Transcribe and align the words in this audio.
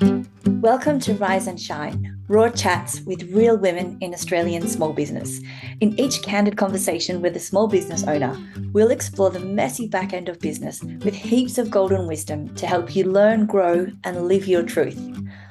Welcome 0.00 0.98
to 1.00 1.14
Rise 1.14 1.46
and 1.46 1.60
Shine, 1.60 2.18
raw 2.26 2.48
chats 2.48 3.00
with 3.02 3.30
real 3.32 3.56
women 3.56 3.96
in 4.00 4.12
Australian 4.12 4.66
small 4.66 4.92
business. 4.92 5.40
In 5.80 5.98
each 6.00 6.22
candid 6.22 6.56
conversation 6.56 7.22
with 7.22 7.36
a 7.36 7.40
small 7.40 7.68
business 7.68 8.02
owner, 8.04 8.36
we'll 8.72 8.90
explore 8.90 9.30
the 9.30 9.40
messy 9.40 9.86
back 9.86 10.12
end 10.12 10.28
of 10.28 10.40
business 10.40 10.82
with 10.82 11.14
heaps 11.14 11.58
of 11.58 11.70
golden 11.70 12.08
wisdom 12.08 12.52
to 12.56 12.66
help 12.66 12.96
you 12.96 13.04
learn, 13.04 13.46
grow, 13.46 13.86
and 14.02 14.26
live 14.26 14.48
your 14.48 14.62
truth. 14.62 14.98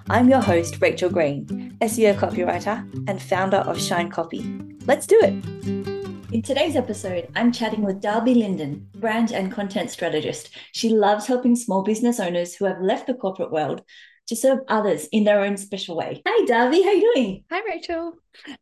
I'm 0.09 0.29
your 0.29 0.41
host, 0.41 0.81
Rachel 0.81 1.09
Green, 1.09 1.77
SEO 1.81 2.15
copywriter 2.15 2.83
and 3.07 3.21
founder 3.21 3.57
of 3.57 3.79
Shine 3.79 4.09
Copy. 4.09 4.43
Let's 4.85 5.07
do 5.07 5.19
it. 5.21 5.93
In 6.33 6.41
today's 6.41 6.75
episode, 6.75 7.29
I'm 7.35 7.51
chatting 7.51 7.83
with 7.83 8.01
Darby 8.01 8.33
Lyndon, 8.33 8.89
brand 8.95 9.31
and 9.31 9.51
content 9.51 9.91
strategist. 9.91 10.49
She 10.71 10.89
loves 10.89 11.27
helping 11.27 11.55
small 11.55 11.83
business 11.83 12.19
owners 12.19 12.55
who 12.55 12.65
have 12.65 12.81
left 12.81 13.05
the 13.05 13.13
corporate 13.13 13.51
world 13.51 13.83
to 14.27 14.35
serve 14.35 14.59
others 14.67 15.07
in 15.11 15.23
their 15.23 15.41
own 15.41 15.57
special 15.57 15.95
way. 15.95 16.21
Hey, 16.25 16.45
Darby, 16.45 16.81
how 16.81 16.91
you 16.91 17.13
doing? 17.13 17.43
Hi, 17.51 17.61
Rachel. 17.67 18.13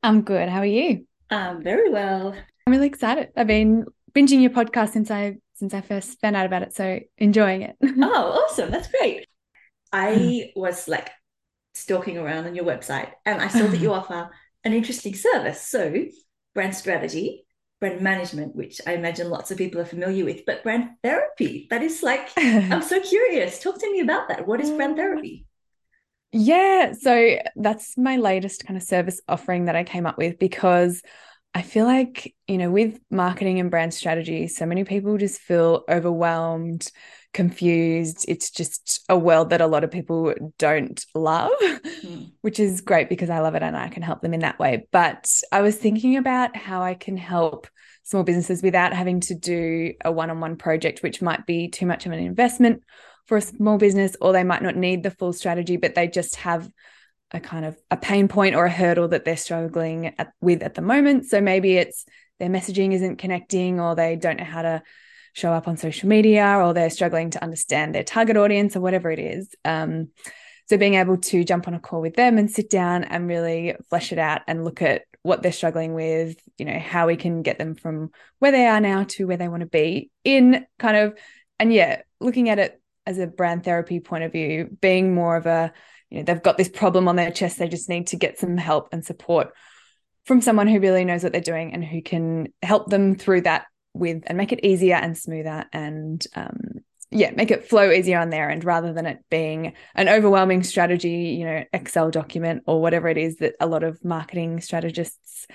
I'm 0.01 0.21
good. 0.21 0.49
How 0.49 0.59
are 0.59 0.65
you? 0.65 1.07
Um, 1.29 1.63
very 1.63 1.89
well. 1.89 2.35
I'm 2.65 2.73
really 2.73 2.87
excited. 2.87 3.29
I've 3.35 3.47
been 3.47 3.85
binging 4.13 4.41
your 4.41 4.51
podcast 4.51 4.91
since 4.91 5.09
I 5.11 5.37
since 5.53 5.73
I 5.73 5.81
first 5.81 6.19
found 6.19 6.35
out 6.35 6.47
about 6.47 6.63
it, 6.63 6.73
so 6.73 6.99
enjoying 7.17 7.61
it. 7.61 7.75
oh, 7.83 8.45
awesome! 8.45 8.71
That's 8.71 8.87
great. 8.87 9.27
I 9.93 10.51
was 10.55 10.87
like 10.87 11.11
stalking 11.73 12.17
around 12.17 12.47
on 12.47 12.55
your 12.55 12.65
website, 12.65 13.11
and 13.25 13.41
I 13.41 13.47
saw 13.47 13.67
that 13.67 13.79
you 13.79 13.93
offer 13.93 14.29
an 14.63 14.73
interesting 14.73 15.15
service. 15.15 15.61
So, 15.61 15.93
brand 16.53 16.75
strategy, 16.75 17.45
brand 17.79 18.01
management, 18.01 18.55
which 18.55 18.81
I 18.87 18.93
imagine 18.93 19.29
lots 19.29 19.51
of 19.51 19.57
people 19.57 19.81
are 19.81 19.85
familiar 19.85 20.25
with, 20.25 20.45
but 20.45 20.63
brand 20.63 20.89
therapy. 21.03 21.67
That 21.69 21.83
is 21.83 22.01
like, 22.03 22.29
I'm 22.37 22.81
so 22.81 22.99
curious. 22.99 23.59
Talk 23.59 23.79
to 23.79 23.91
me 23.91 23.99
about 24.01 24.29
that. 24.29 24.47
What 24.47 24.61
is 24.61 24.71
brand 24.71 24.97
therapy? 24.97 25.45
Yeah, 26.33 26.93
so 26.93 27.37
that's 27.55 27.97
my 27.97 28.17
latest 28.17 28.65
kind 28.65 28.77
of 28.77 28.83
service 28.83 29.19
offering 29.27 29.65
that 29.65 29.75
I 29.75 29.83
came 29.83 30.05
up 30.05 30.17
with 30.17 30.39
because 30.39 31.01
I 31.53 31.61
feel 31.61 31.85
like, 31.85 32.33
you 32.47 32.57
know, 32.57 32.71
with 32.71 32.97
marketing 33.09 33.59
and 33.59 33.69
brand 33.69 33.93
strategy, 33.93 34.47
so 34.47 34.65
many 34.65 34.85
people 34.85 35.17
just 35.17 35.41
feel 35.41 35.83
overwhelmed, 35.89 36.89
confused. 37.33 38.23
It's 38.29 38.49
just 38.49 39.03
a 39.09 39.17
world 39.17 39.49
that 39.49 39.59
a 39.59 39.67
lot 39.67 39.83
of 39.83 39.91
people 39.91 40.33
don't 40.57 41.05
love, 41.13 41.51
mm. 41.61 42.31
which 42.41 42.59
is 42.59 42.79
great 42.79 43.09
because 43.09 43.29
I 43.29 43.39
love 43.39 43.55
it 43.55 43.63
and 43.63 43.75
I 43.75 43.89
can 43.89 44.01
help 44.01 44.21
them 44.21 44.33
in 44.33 44.39
that 44.41 44.59
way. 44.59 44.87
But 44.93 45.29
I 45.51 45.61
was 45.61 45.75
thinking 45.75 46.15
about 46.15 46.55
how 46.55 46.81
I 46.81 46.93
can 46.93 47.17
help 47.17 47.67
small 48.03 48.23
businesses 48.23 48.63
without 48.63 48.93
having 48.93 49.19
to 49.21 49.35
do 49.35 49.93
a 50.05 50.11
one 50.11 50.29
on 50.29 50.39
one 50.39 50.55
project, 50.55 51.03
which 51.03 51.21
might 51.21 51.45
be 51.45 51.67
too 51.67 51.85
much 51.85 52.05
of 52.05 52.13
an 52.13 52.19
investment 52.19 52.83
for 53.25 53.37
a 53.37 53.41
small 53.41 53.77
business 53.77 54.15
or 54.21 54.33
they 54.33 54.43
might 54.43 54.63
not 54.63 54.75
need 54.75 55.03
the 55.03 55.11
full 55.11 55.33
strategy 55.33 55.77
but 55.77 55.95
they 55.95 56.07
just 56.07 56.35
have 56.35 56.69
a 57.33 57.39
kind 57.39 57.65
of 57.65 57.77
a 57.89 57.97
pain 57.97 58.27
point 58.27 58.55
or 58.55 58.65
a 58.65 58.71
hurdle 58.71 59.07
that 59.09 59.25
they're 59.25 59.37
struggling 59.37 60.13
at, 60.17 60.33
with 60.41 60.61
at 60.63 60.75
the 60.75 60.81
moment. 60.81 61.25
So 61.25 61.41
maybe 61.41 61.77
it's 61.77 62.05
their 62.39 62.49
messaging 62.49 62.93
isn't 62.93 63.17
connecting 63.17 63.79
or 63.79 63.95
they 63.95 64.15
don't 64.15 64.37
know 64.37 64.45
how 64.45 64.61
to 64.61 64.83
show 65.33 65.53
up 65.53 65.67
on 65.67 65.77
social 65.77 66.09
media 66.09 66.57
or 66.57 66.73
they're 66.73 66.89
struggling 66.89 67.29
to 67.31 67.43
understand 67.43 67.95
their 67.95 68.03
target 68.03 68.35
audience 68.35 68.75
or 68.75 68.81
whatever 68.81 69.09
it 69.11 69.19
is. 69.19 69.49
Um, 69.63 70.09
so 70.67 70.77
being 70.77 70.95
able 70.95 71.17
to 71.17 71.43
jump 71.43 71.67
on 71.67 71.73
a 71.73 71.79
call 71.79 72.01
with 72.01 72.15
them 72.15 72.37
and 72.37 72.49
sit 72.49 72.69
down 72.69 73.03
and 73.03 73.27
really 73.27 73.75
flesh 73.89 74.11
it 74.11 74.19
out 74.19 74.41
and 74.47 74.65
look 74.65 74.81
at 74.81 75.03
what 75.23 75.43
they're 75.43 75.51
struggling 75.51 75.93
with, 75.93 76.37
you 76.57 76.65
know, 76.65 76.79
how 76.79 77.07
we 77.07 77.15
can 77.15 77.43
get 77.43 77.57
them 77.57 77.75
from 77.75 78.11
where 78.39 78.51
they 78.51 78.65
are 78.65 78.81
now 78.81 79.03
to 79.03 79.27
where 79.27 79.37
they 79.37 79.47
want 79.47 79.61
to 79.61 79.67
be 79.67 80.09
in 80.23 80.65
kind 80.79 80.97
of, 80.97 81.17
and 81.59 81.73
yeah, 81.73 82.01
looking 82.19 82.49
at 82.49 82.59
it 82.59 82.80
as 83.05 83.17
a 83.17 83.27
brand 83.27 83.63
therapy 83.63 83.99
point 83.99 84.23
of 84.23 84.31
view, 84.31 84.77
being 84.81 85.13
more 85.13 85.35
of 85.35 85.45
a, 85.45 85.73
you 86.09 86.19
know, 86.19 86.23
they've 86.23 86.43
got 86.43 86.57
this 86.57 86.69
problem 86.69 87.07
on 87.07 87.15
their 87.15 87.31
chest, 87.31 87.57
they 87.57 87.67
just 87.67 87.89
need 87.89 88.07
to 88.07 88.15
get 88.15 88.39
some 88.39 88.57
help 88.57 88.89
and 88.91 89.05
support 89.05 89.53
from 90.25 90.41
someone 90.41 90.67
who 90.67 90.79
really 90.79 91.05
knows 91.05 91.23
what 91.23 91.31
they're 91.31 91.41
doing 91.41 91.73
and 91.73 91.83
who 91.83 92.01
can 92.01 92.47
help 92.61 92.89
them 92.89 93.15
through 93.15 93.41
that 93.41 93.65
with 93.93 94.23
and 94.27 94.37
make 94.37 94.51
it 94.51 94.63
easier 94.63 94.95
and 94.95 95.17
smoother 95.17 95.65
and 95.73 96.25
um, 96.35 96.59
yeah, 97.09 97.31
make 97.31 97.51
it 97.51 97.67
flow 97.67 97.91
easier 97.91 98.19
on 98.19 98.29
their 98.29 98.49
end 98.49 98.63
rather 98.63 98.93
than 98.93 99.05
it 99.05 99.19
being 99.29 99.73
an 99.95 100.07
overwhelming 100.07 100.63
strategy, 100.63 101.35
you 101.37 101.45
know, 101.45 101.63
Excel 101.73 102.09
document 102.09 102.63
or 102.67 102.81
whatever 102.81 103.09
it 103.09 103.17
is 103.17 103.37
that 103.37 103.55
a 103.59 103.67
lot 103.67 103.83
of 103.83 104.03
marketing 104.05 104.61
strategists 104.61 105.45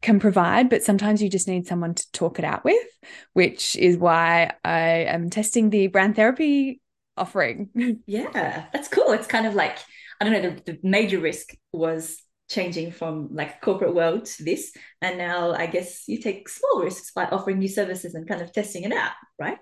can 0.00 0.18
provide, 0.18 0.68
but 0.68 0.82
sometimes 0.82 1.22
you 1.22 1.30
just 1.30 1.46
need 1.46 1.66
someone 1.68 1.94
to 1.94 2.10
talk 2.12 2.40
it 2.40 2.44
out 2.44 2.64
with, 2.64 2.86
which 3.32 3.76
is 3.76 3.96
why 3.96 4.52
I 4.64 4.80
am 5.06 5.30
testing 5.30 5.70
the 5.70 5.86
brand 5.86 6.16
therapy 6.16 6.80
offering. 7.16 7.68
yeah, 8.06 8.66
that's 8.72 8.88
cool. 8.88 9.12
It's 9.12 9.26
kind 9.26 9.46
of 9.46 9.54
like, 9.54 9.78
I 10.20 10.24
don't 10.24 10.32
know, 10.32 10.50
the, 10.50 10.72
the 10.72 10.78
major 10.82 11.18
risk 11.18 11.54
was 11.72 12.20
changing 12.48 12.92
from 12.92 13.28
like 13.32 13.60
corporate 13.60 13.94
world 13.94 14.26
to 14.26 14.44
this. 14.44 14.72
And 15.00 15.18
now 15.18 15.52
I 15.52 15.66
guess 15.66 16.06
you 16.08 16.20
take 16.20 16.48
small 16.48 16.82
risks 16.82 17.12
by 17.12 17.24
offering 17.26 17.58
new 17.58 17.68
services 17.68 18.14
and 18.14 18.28
kind 18.28 18.42
of 18.42 18.52
testing 18.52 18.84
it 18.84 18.92
out, 18.92 19.12
right? 19.38 19.58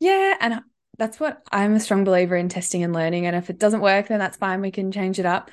Yeah. 0.00 0.34
And 0.40 0.60
that's 0.98 1.20
what 1.20 1.42
I'm 1.52 1.74
a 1.74 1.80
strong 1.80 2.04
believer 2.04 2.36
in 2.36 2.48
testing 2.48 2.82
and 2.82 2.92
learning. 2.92 3.26
And 3.26 3.36
if 3.36 3.50
it 3.50 3.58
doesn't 3.58 3.80
work, 3.80 4.08
then 4.08 4.18
that's 4.18 4.36
fine. 4.36 4.60
We 4.60 4.70
can 4.70 4.90
change 4.92 5.18
it 5.18 5.26
up. 5.26 5.50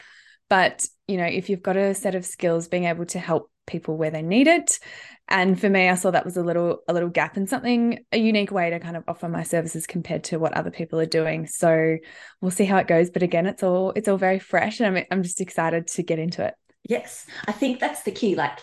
But, 0.49 0.87
you 1.07 1.17
know, 1.17 1.25
if 1.25 1.49
you've 1.49 1.63
got 1.63 1.77
a 1.77 1.93
set 1.95 2.15
of 2.15 2.25
skills, 2.25 2.67
being 2.67 2.85
able 2.85 3.05
to 3.07 3.19
help 3.19 3.51
people 3.65 3.97
where 3.97 4.11
they 4.11 4.21
need 4.21 4.47
it. 4.47 4.79
And 5.27 5.59
for 5.59 5.69
me 5.69 5.89
i 5.89 5.95
saw 5.95 6.11
that 6.11 6.23
was 6.23 6.37
a 6.37 6.43
little 6.43 6.83
a 6.87 6.93
little 6.93 7.09
gap 7.09 7.35
and 7.35 7.49
something 7.49 8.05
a 8.11 8.17
unique 8.17 8.51
way 8.51 8.69
to 8.69 8.79
kind 8.79 8.95
of 8.95 9.03
offer 9.07 9.27
my 9.27 9.41
services 9.41 9.87
compared 9.87 10.23
to 10.25 10.37
what 10.37 10.53
other 10.53 10.71
people 10.71 10.99
are 10.99 11.05
doing. 11.05 11.47
So 11.47 11.97
we'll 12.41 12.51
see 12.51 12.65
how 12.65 12.77
it 12.77 12.87
goes. 12.87 13.09
But 13.09 13.23
again 13.23 13.47
it's 13.47 13.63
all 13.63 13.91
it's 13.95 14.07
all 14.07 14.17
very 14.17 14.39
fresh 14.39 14.79
and 14.79 14.97
i'm, 14.97 15.05
I'm 15.09 15.23
just 15.23 15.41
excited 15.41 15.87
to 15.87 16.03
get 16.03 16.19
into 16.19 16.45
it. 16.45 16.53
Yes 16.87 17.25
i 17.47 17.51
think 17.51 17.79
that's 17.79 18.03
the 18.03 18.11
key 18.11 18.35
like 18.35 18.59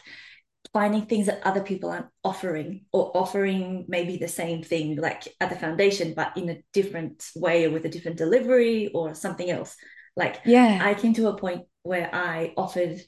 finding 0.73 1.05
things 1.05 1.27
that 1.27 1.41
other 1.45 1.63
people 1.63 1.91
aren't 1.91 2.07
offering 2.25 2.85
or 2.93 3.15
offering 3.17 3.85
maybe 3.89 4.17
the 4.17 4.29
same 4.29 4.63
thing 4.63 4.97
like 4.97 5.29
at 5.41 5.51
the 5.51 5.57
foundation 5.57 6.15
but 6.15 6.35
in 6.37 6.49
a 6.49 6.63
different 6.73 7.29
way 7.37 7.67
or 7.67 7.71
with 7.71 7.85
a 7.85 7.91
different 7.91 8.17
delivery 8.17 8.91
or 8.95 9.15
something 9.15 9.51
else. 9.51 9.77
Like 10.17 10.41
yeah. 10.45 10.81
I 10.83 10.95
came 10.95 11.15
to 11.15 11.29
a 11.29 11.37
point 11.37 11.67
where 11.83 12.09
i 12.13 12.55
offered 12.57 13.01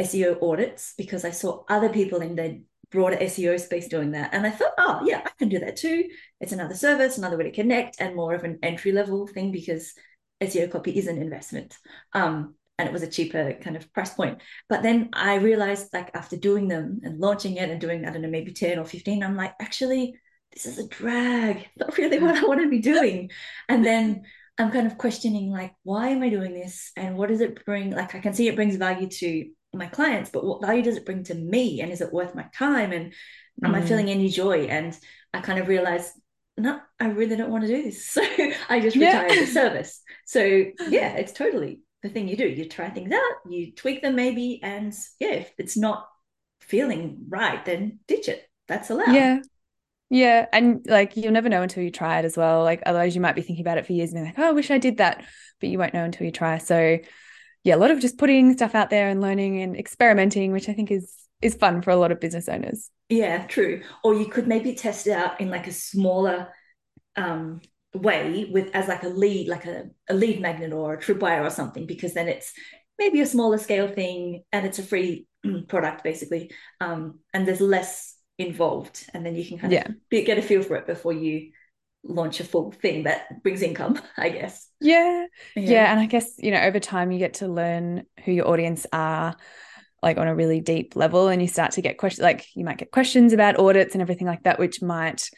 SEO 0.00 0.42
audits 0.42 0.94
because 0.96 1.24
I 1.24 1.30
saw 1.30 1.64
other 1.68 1.90
people 1.90 2.20
in 2.22 2.34
the 2.34 2.62
broader 2.90 3.16
SEO 3.16 3.60
space 3.60 3.88
doing 3.88 4.12
that. 4.12 4.30
And 4.32 4.46
I 4.46 4.50
thought, 4.50 4.72
oh, 4.78 5.02
yeah, 5.04 5.22
I 5.24 5.30
can 5.38 5.48
do 5.48 5.60
that 5.60 5.76
too. 5.76 6.08
It's 6.40 6.52
another 6.52 6.74
service, 6.74 7.18
another 7.18 7.36
way 7.36 7.44
to 7.44 7.52
connect, 7.52 8.00
and 8.00 8.16
more 8.16 8.34
of 8.34 8.44
an 8.44 8.58
entry 8.62 8.92
level 8.92 9.26
thing 9.26 9.52
because 9.52 9.94
SEO 10.42 10.70
copy 10.70 10.96
is 10.96 11.06
an 11.06 11.18
investment. 11.18 11.76
Um, 12.12 12.54
and 12.78 12.88
it 12.88 12.92
was 12.92 13.02
a 13.02 13.10
cheaper 13.10 13.52
kind 13.60 13.76
of 13.76 13.92
price 13.92 14.14
point. 14.14 14.40
But 14.68 14.82
then 14.82 15.10
I 15.12 15.36
realized, 15.36 15.92
like, 15.92 16.10
after 16.14 16.36
doing 16.36 16.66
them 16.66 17.00
and 17.02 17.20
launching 17.20 17.56
it 17.56 17.68
and 17.68 17.80
doing, 17.80 18.06
I 18.06 18.10
don't 18.10 18.22
know, 18.22 18.30
maybe 18.30 18.52
10 18.52 18.78
or 18.78 18.84
15, 18.84 19.22
I'm 19.22 19.36
like, 19.36 19.54
actually, 19.60 20.14
this 20.52 20.66
is 20.66 20.78
a 20.78 20.88
drag, 20.88 21.68
not 21.76 21.96
really 21.98 22.18
what 22.18 22.36
I 22.36 22.46
want 22.46 22.60
to 22.62 22.70
be 22.70 22.80
doing. 22.80 23.30
And 23.68 23.84
then 23.84 24.22
I'm 24.58 24.72
kind 24.72 24.86
of 24.86 24.98
questioning, 24.98 25.50
like, 25.50 25.74
why 25.84 26.08
am 26.08 26.22
I 26.22 26.30
doing 26.30 26.54
this? 26.54 26.90
And 26.96 27.16
what 27.16 27.28
does 27.28 27.40
it 27.40 27.64
bring? 27.64 27.90
Like, 27.90 28.14
I 28.14 28.20
can 28.20 28.32
see 28.32 28.48
it 28.48 28.56
brings 28.56 28.76
value 28.76 29.08
to 29.08 29.50
my 29.72 29.86
clients 29.86 30.30
but 30.30 30.44
what 30.44 30.60
value 30.60 30.82
does 30.82 30.96
it 30.96 31.06
bring 31.06 31.22
to 31.24 31.34
me? 31.34 31.80
And 31.80 31.92
is 31.92 32.00
it 32.00 32.12
worth 32.12 32.34
my 32.34 32.46
time? 32.54 32.92
And 32.92 33.12
mm. 33.12 33.68
am 33.68 33.74
i 33.74 33.80
feeling 33.80 34.06
mm. 34.06 34.10
any 34.10 34.28
joy? 34.28 34.64
And 34.64 34.96
i 35.32 35.40
kind 35.40 35.58
of 35.58 35.68
realized 35.68 36.12
no 36.56 36.80
i 36.98 37.06
really 37.06 37.36
don't 37.36 37.50
want 37.50 37.64
to 37.64 37.68
do 37.68 37.82
this. 37.82 38.04
So 38.08 38.22
i 38.68 38.80
just 38.80 38.96
retired 38.96 39.32
yeah. 39.32 39.40
the 39.40 39.46
service. 39.46 40.02
So 40.26 40.40
yeah 40.88 41.12
it's 41.14 41.32
totally 41.32 41.80
the 42.02 42.08
thing 42.08 42.28
you 42.28 42.36
do. 42.36 42.48
You 42.48 42.68
try 42.68 42.90
things 42.90 43.12
out 43.12 43.32
you 43.48 43.72
tweak 43.72 44.02
them 44.02 44.16
maybe 44.16 44.60
and 44.62 44.94
yeah 45.18 45.32
if 45.32 45.52
it's 45.58 45.76
not 45.76 46.08
feeling 46.60 47.26
right 47.28 47.64
then 47.64 48.00
ditch 48.08 48.28
it. 48.28 48.48
That's 48.68 48.90
allowed. 48.90 49.14
Yeah. 49.14 49.40
Yeah 50.12 50.46
and 50.52 50.84
like 50.88 51.16
you'll 51.16 51.32
never 51.32 51.48
know 51.48 51.62
until 51.62 51.84
you 51.84 51.90
try 51.90 52.18
it 52.18 52.24
as 52.24 52.36
well. 52.36 52.64
Like 52.64 52.82
otherwise 52.86 53.14
you 53.14 53.20
might 53.20 53.36
be 53.36 53.42
thinking 53.42 53.64
about 53.64 53.78
it 53.78 53.86
for 53.86 53.92
years 53.92 54.12
and 54.12 54.20
be 54.20 54.26
like 54.26 54.38
oh 54.38 54.48
i 54.48 54.52
wish 54.52 54.70
i 54.72 54.78
did 54.78 54.96
that 54.96 55.24
but 55.60 55.68
you 55.68 55.78
won't 55.78 55.94
know 55.94 56.04
until 56.04 56.24
you 56.26 56.32
try. 56.32 56.58
So 56.58 56.98
yeah, 57.64 57.74
a 57.74 57.78
lot 57.78 57.90
of 57.90 58.00
just 58.00 58.18
putting 58.18 58.52
stuff 58.54 58.74
out 58.74 58.90
there 58.90 59.08
and 59.08 59.20
learning 59.20 59.60
and 59.62 59.76
experimenting, 59.76 60.52
which 60.52 60.68
I 60.68 60.72
think 60.72 60.90
is 60.90 61.14
is 61.42 61.54
fun 61.54 61.82
for 61.82 61.90
a 61.90 61.96
lot 61.96 62.12
of 62.12 62.20
business 62.20 62.48
owners. 62.48 62.90
Yeah, 63.08 63.46
true. 63.46 63.82
Or 64.04 64.14
you 64.14 64.26
could 64.26 64.46
maybe 64.46 64.74
test 64.74 65.06
it 65.06 65.12
out 65.12 65.40
in 65.40 65.50
like 65.50 65.66
a 65.66 65.72
smaller 65.72 66.48
um, 67.16 67.60
way 67.94 68.48
with 68.50 68.74
as 68.74 68.88
like 68.88 69.02
a 69.02 69.08
lead, 69.08 69.48
like 69.48 69.66
a, 69.66 69.84
a 70.08 70.14
lead 70.14 70.40
magnet 70.40 70.72
or 70.72 70.94
a 70.94 70.98
tripwire 70.98 71.44
or 71.44 71.50
something, 71.50 71.86
because 71.86 72.14
then 72.14 72.28
it's 72.28 72.52
maybe 72.98 73.20
a 73.20 73.26
smaller 73.26 73.58
scale 73.58 73.88
thing 73.88 74.42
and 74.52 74.66
it's 74.66 74.78
a 74.78 74.82
free 74.82 75.26
product 75.68 76.04
basically. 76.04 76.50
Um, 76.80 77.20
and 77.32 77.48
there's 77.48 77.60
less 77.60 78.16
involved. 78.38 79.06
And 79.14 79.24
then 79.24 79.34
you 79.34 79.44
can 79.44 79.58
kind 79.58 79.72
yeah. 79.72 79.88
of 79.88 79.94
get 80.10 80.38
a 80.38 80.42
feel 80.42 80.62
for 80.62 80.76
it 80.76 80.86
before 80.86 81.12
you 81.12 81.52
launch 82.02 82.40
a 82.40 82.44
full 82.44 82.72
thing 82.72 83.04
that 83.04 83.42
brings 83.42 83.62
income, 83.62 84.00
I 84.16 84.30
guess. 84.30 84.68
Yeah. 84.80 85.26
yeah. 85.54 85.70
Yeah. 85.70 85.90
And 85.90 86.00
I 86.00 86.06
guess, 86.06 86.34
you 86.38 86.50
know, 86.50 86.60
over 86.60 86.80
time 86.80 87.12
you 87.12 87.18
get 87.18 87.34
to 87.34 87.48
learn 87.48 88.04
who 88.24 88.32
your 88.32 88.48
audience 88.48 88.86
are 88.92 89.36
like 90.02 90.16
on 90.16 90.28
a 90.28 90.34
really 90.34 90.60
deep 90.60 90.96
level 90.96 91.28
and 91.28 91.42
you 91.42 91.48
start 91.48 91.72
to 91.72 91.82
get 91.82 91.98
questions 91.98 92.22
like 92.22 92.46
you 92.54 92.64
might 92.64 92.78
get 92.78 92.90
questions 92.90 93.34
about 93.34 93.58
audits 93.58 93.94
and 93.94 94.00
everything 94.00 94.26
like 94.26 94.42
that 94.44 94.58
which 94.58 94.80
might 94.80 95.28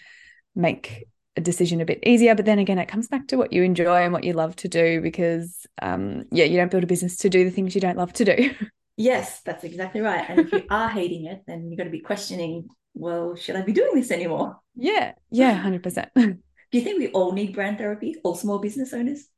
make 0.54 1.08
a 1.36 1.40
decision 1.40 1.80
a 1.80 1.84
bit 1.84 2.00
easier. 2.06 2.34
But 2.34 2.44
then 2.44 2.58
again, 2.58 2.78
it 2.78 2.86
comes 2.86 3.08
back 3.08 3.28
to 3.28 3.36
what 3.36 3.52
you 3.52 3.62
enjoy 3.62 4.02
and 4.02 4.12
what 4.12 4.24
you 4.24 4.32
love 4.32 4.54
to 4.56 4.68
do 4.68 5.00
because, 5.00 5.66
um, 5.80 6.24
yeah, 6.30 6.44
you 6.44 6.56
don't 6.56 6.70
build 6.70 6.84
a 6.84 6.86
business 6.86 7.16
to 7.18 7.28
do 7.28 7.44
the 7.44 7.50
things 7.50 7.74
you 7.74 7.80
don't 7.80 7.98
love 7.98 8.12
to 8.14 8.24
do. 8.24 8.54
Yes, 8.98 9.40
that's 9.40 9.64
exactly 9.64 10.02
right. 10.02 10.22
And 10.28 10.40
if 10.40 10.52
you 10.52 10.64
are 10.68 10.88
hating 10.88 11.24
it, 11.24 11.42
then 11.46 11.66
you're 11.66 11.78
going 11.78 11.86
to 11.86 11.90
be 11.90 12.00
questioning, 12.00 12.68
well, 12.92 13.34
should 13.34 13.56
I 13.56 13.62
be 13.62 13.72
doing 13.72 13.94
this 13.94 14.10
anymore? 14.10 14.58
Yeah, 14.76 15.12
yeah, 15.30 15.60
100%. 15.64 16.38
Do 16.72 16.78
you 16.78 16.84
think 16.84 16.98
we 16.98 17.08
all 17.08 17.32
need 17.32 17.54
brand 17.54 17.78
therapy, 17.78 18.16
all 18.24 18.34
small 18.34 18.58
business 18.58 18.92
owners? 18.92 19.28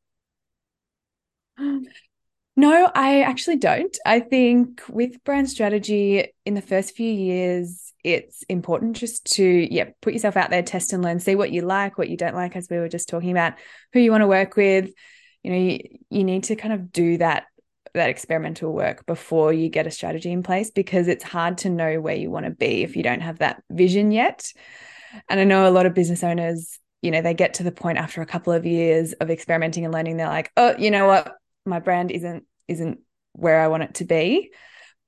No, 2.57 2.89
I 2.95 3.23
actually 3.23 3.57
don't. 3.57 3.97
I 4.07 4.21
think 4.21 4.81
with 4.89 5.25
brand 5.25 5.51
strategy 5.51 6.33
in 6.47 6.55
the 6.55 6.63
first 6.63 6.95
few 6.95 7.11
years, 7.13 7.93
it's 8.05 8.45
important 8.45 8.95
just 8.95 9.25
to, 9.35 9.45
yeah, 9.45 9.87
put 10.01 10.13
yourself 10.13 10.37
out 10.37 10.51
there, 10.51 10.63
test 10.63 10.93
and 10.93 11.03
learn, 11.03 11.19
see 11.19 11.35
what 11.35 11.51
you 11.51 11.63
like, 11.63 11.99
what 11.99 12.09
you 12.09 12.17
don't 12.17 12.37
like, 12.37 12.55
as 12.55 12.69
we 12.71 12.79
were 12.79 12.89
just 12.89 13.09
talking 13.09 13.33
about, 13.33 13.55
who 13.93 13.99
you 13.99 14.13
want 14.13 14.21
to 14.21 14.29
work 14.29 14.55
with. 14.55 14.93
You 15.43 15.51
know, 15.51 15.59
you, 15.59 15.79
you 16.11 16.23
need 16.23 16.45
to 16.45 16.55
kind 16.55 16.73
of 16.73 16.93
do 16.93 17.17
that 17.17 17.47
that 17.95 18.11
experimental 18.11 18.73
work 18.73 19.05
before 19.05 19.53
you 19.53 19.69
get 19.69 19.89
a 19.89 19.91
strategy 19.91 20.31
in 20.31 20.45
place 20.45 20.71
because 20.71 21.09
it's 21.09 21.25
hard 21.25 21.59
to 21.59 21.71
know 21.71 22.01
where 22.01 22.15
you 22.15 22.31
want 22.31 22.45
to 22.45 22.53
be 22.53 22.85
if 22.85 22.95
you 22.95 23.03
don't 23.03 23.21
have 23.21 23.39
that 23.39 23.65
vision 23.69 24.13
yet. 24.13 24.53
And 25.29 25.41
I 25.41 25.45
know 25.45 25.69
a 25.69 25.71
lot 25.71 25.87
of 25.87 25.95
business 25.95 26.23
owners, 26.23 26.79
you 27.05 27.11
know, 27.11 27.21
they 27.21 27.35
get 27.35 27.55
to 27.55 27.63
the 27.63 27.71
point 27.71 27.99
after 27.99 28.23
a 28.23 28.27
couple 28.27 28.55
of 28.55 28.65
years 28.65 29.13
of 29.13 29.31
experimenting 29.31 29.85
and 29.85 29.93
learning, 29.93 30.17
they're 30.17 30.27
like, 30.27 30.51
oh, 30.57 30.75
you 30.79 30.91
know 30.91 31.07
what, 31.07 31.35
my 31.67 31.79
brand 31.79 32.11
isn't 32.11 32.45
isn't 32.67 33.01
where 33.35 33.61
I 33.61 33.69
want 33.69 33.83
it 33.83 33.95
to 33.97 34.05
be. 34.07 34.51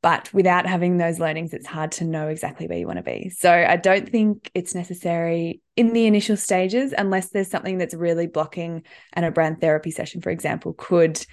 But 0.02 0.32
without 0.34 0.66
having 0.66 0.98
those 0.98 1.18
learnings, 1.18 1.54
it's 1.54 1.66
hard 1.66 1.92
to 1.92 2.04
know 2.04 2.28
exactly 2.28 2.68
where 2.68 2.76
you 2.76 2.86
want 2.86 2.98
to 2.98 3.02
be. 3.02 3.30
So 3.30 3.50
I 3.50 3.76
don't 3.76 4.08
think 4.08 4.50
it's 4.54 4.74
necessary 4.74 5.62
in 5.74 5.94
the 5.94 6.04
initial 6.04 6.36
stages, 6.36 6.92
unless 6.96 7.30
there's 7.30 7.50
something 7.50 7.78
that's 7.78 7.94
really 7.94 8.26
blocking, 8.26 8.82
and 9.14 9.24
a 9.24 9.30
brand 9.30 9.62
therapy 9.62 9.90
session, 9.90 10.20
for 10.20 10.30
example, 10.30 10.74
could 10.74 11.24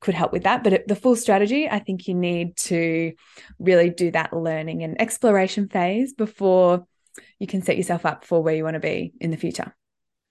could 0.00 0.14
help 0.14 0.32
with 0.32 0.44
that. 0.44 0.62
But 0.62 0.86
the 0.86 0.96
full 0.96 1.16
strategy, 1.16 1.68
I 1.68 1.80
think 1.80 2.06
you 2.06 2.14
need 2.14 2.56
to 2.58 3.12
really 3.58 3.90
do 3.90 4.12
that 4.12 4.32
learning 4.32 4.84
and 4.84 5.00
exploration 5.00 5.68
phase 5.68 6.12
before 6.12 6.86
you 7.40 7.48
can 7.48 7.62
set 7.62 7.76
yourself 7.76 8.06
up 8.06 8.24
for 8.24 8.40
where 8.40 8.54
you 8.54 8.62
want 8.62 8.74
to 8.74 8.80
be 8.80 9.14
in 9.20 9.32
the 9.32 9.36
future. 9.36 9.74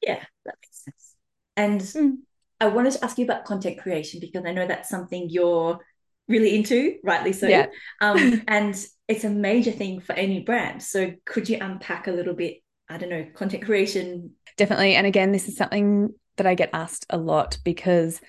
Yeah, 0.01 0.23
that 0.45 0.55
makes 0.61 0.83
sense. 0.83 1.15
And 1.57 1.81
mm. 1.81 2.17
I 2.59 2.67
wanted 2.67 2.93
to 2.93 3.03
ask 3.03 3.17
you 3.17 3.25
about 3.25 3.45
content 3.45 3.79
creation 3.79 4.19
because 4.19 4.45
I 4.45 4.51
know 4.51 4.67
that's 4.67 4.89
something 4.89 5.27
you're 5.29 5.79
really 6.27 6.55
into, 6.55 6.97
rightly 7.03 7.33
so. 7.33 7.47
Yeah. 7.47 7.67
um, 7.99 8.43
and 8.47 8.75
it's 9.07 9.23
a 9.23 9.29
major 9.29 9.71
thing 9.71 9.99
for 9.99 10.13
any 10.13 10.41
brand. 10.41 10.81
So 10.81 11.13
could 11.25 11.49
you 11.49 11.57
unpack 11.59 12.07
a 12.07 12.11
little 12.11 12.33
bit? 12.33 12.57
I 12.89 12.97
don't 12.97 13.09
know, 13.09 13.25
content 13.33 13.63
creation. 13.63 14.31
Definitely. 14.57 14.95
And 14.95 15.07
again, 15.07 15.31
this 15.31 15.47
is 15.47 15.55
something 15.55 16.13
that 16.37 16.45
I 16.45 16.55
get 16.55 16.71
asked 16.73 17.05
a 17.09 17.17
lot 17.17 17.57
because 17.63 18.19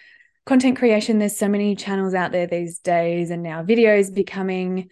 content 0.46 0.76
creation, 0.76 1.18
there's 1.18 1.36
so 1.36 1.48
many 1.48 1.74
channels 1.76 2.14
out 2.14 2.32
there 2.32 2.46
these 2.46 2.78
days, 2.78 3.30
and 3.30 3.42
now 3.42 3.62
videos 3.62 4.12
becoming 4.12 4.88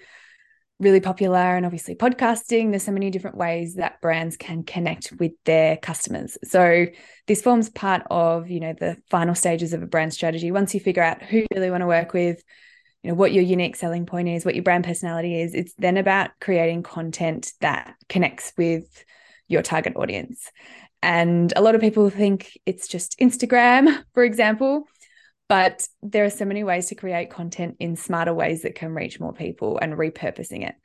really 0.80 1.00
popular 1.00 1.36
and 1.36 1.66
obviously 1.66 1.94
podcasting 1.94 2.70
there's 2.70 2.82
so 2.82 2.90
many 2.90 3.10
different 3.10 3.36
ways 3.36 3.74
that 3.74 4.00
brands 4.00 4.36
can 4.36 4.64
connect 4.64 5.12
with 5.12 5.32
their 5.44 5.76
customers. 5.76 6.38
So 6.42 6.86
this 7.26 7.42
forms 7.42 7.68
part 7.68 8.02
of 8.10 8.50
you 8.50 8.60
know 8.60 8.72
the 8.72 8.96
final 9.10 9.34
stages 9.34 9.72
of 9.72 9.82
a 9.82 9.86
brand 9.86 10.12
strategy. 10.12 10.50
Once 10.50 10.74
you 10.74 10.80
figure 10.80 11.02
out 11.02 11.22
who 11.22 11.38
you 11.38 11.46
really 11.54 11.70
want 11.70 11.82
to 11.82 11.86
work 11.86 12.12
with 12.12 12.42
you 13.02 13.10
know 13.10 13.14
what 13.14 13.32
your 13.32 13.44
unique 13.44 13.76
selling 13.76 14.06
point 14.06 14.28
is 14.28 14.44
what 14.44 14.54
your 14.54 14.64
brand 14.64 14.84
personality 14.84 15.40
is 15.40 15.54
it's 15.54 15.72
then 15.78 15.96
about 15.96 16.30
creating 16.40 16.82
content 16.82 17.52
that 17.60 17.94
connects 18.08 18.52
with 18.56 19.04
your 19.48 19.62
target 19.62 19.94
audience. 19.96 20.50
And 21.02 21.52
a 21.56 21.62
lot 21.62 21.74
of 21.74 21.80
people 21.80 22.08
think 22.10 22.58
it's 22.64 22.88
just 22.88 23.18
instagram 23.18 24.02
for 24.14 24.24
example 24.24 24.86
but 25.50 25.88
there 26.00 26.24
are 26.24 26.30
so 26.30 26.44
many 26.44 26.62
ways 26.62 26.86
to 26.86 26.94
create 26.94 27.28
content 27.28 27.74
in 27.80 27.96
smarter 27.96 28.32
ways 28.32 28.62
that 28.62 28.76
can 28.76 28.94
reach 28.94 29.18
more 29.18 29.32
people 29.32 29.80
and 29.82 29.94
repurposing 29.94 30.64
it. 30.64 30.76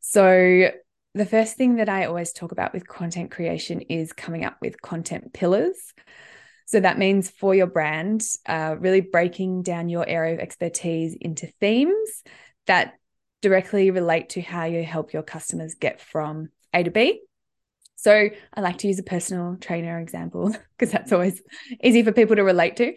So, 0.00 0.70
the 1.12 1.26
first 1.26 1.58
thing 1.58 1.76
that 1.76 1.90
I 1.90 2.06
always 2.06 2.32
talk 2.32 2.50
about 2.50 2.72
with 2.72 2.88
content 2.88 3.30
creation 3.30 3.82
is 3.82 4.14
coming 4.14 4.42
up 4.42 4.56
with 4.62 4.80
content 4.80 5.34
pillars. 5.34 5.76
So, 6.64 6.80
that 6.80 6.98
means 6.98 7.28
for 7.28 7.54
your 7.54 7.66
brand, 7.66 8.22
uh, 8.48 8.76
really 8.78 9.02
breaking 9.02 9.64
down 9.64 9.90
your 9.90 10.08
area 10.08 10.32
of 10.32 10.40
expertise 10.40 11.14
into 11.20 11.48
themes 11.60 12.22
that 12.66 12.94
directly 13.42 13.90
relate 13.90 14.30
to 14.30 14.40
how 14.40 14.64
you 14.64 14.82
help 14.82 15.12
your 15.12 15.24
customers 15.24 15.74
get 15.78 16.00
from 16.00 16.48
A 16.72 16.82
to 16.82 16.90
B. 16.90 17.20
So, 17.96 18.30
I 18.54 18.60
like 18.62 18.78
to 18.78 18.88
use 18.88 18.98
a 18.98 19.02
personal 19.02 19.58
trainer 19.60 20.00
example 20.00 20.56
because 20.78 20.90
that's 20.90 21.12
always 21.12 21.42
easy 21.84 22.02
for 22.02 22.12
people 22.12 22.36
to 22.36 22.44
relate 22.44 22.76
to. 22.76 22.94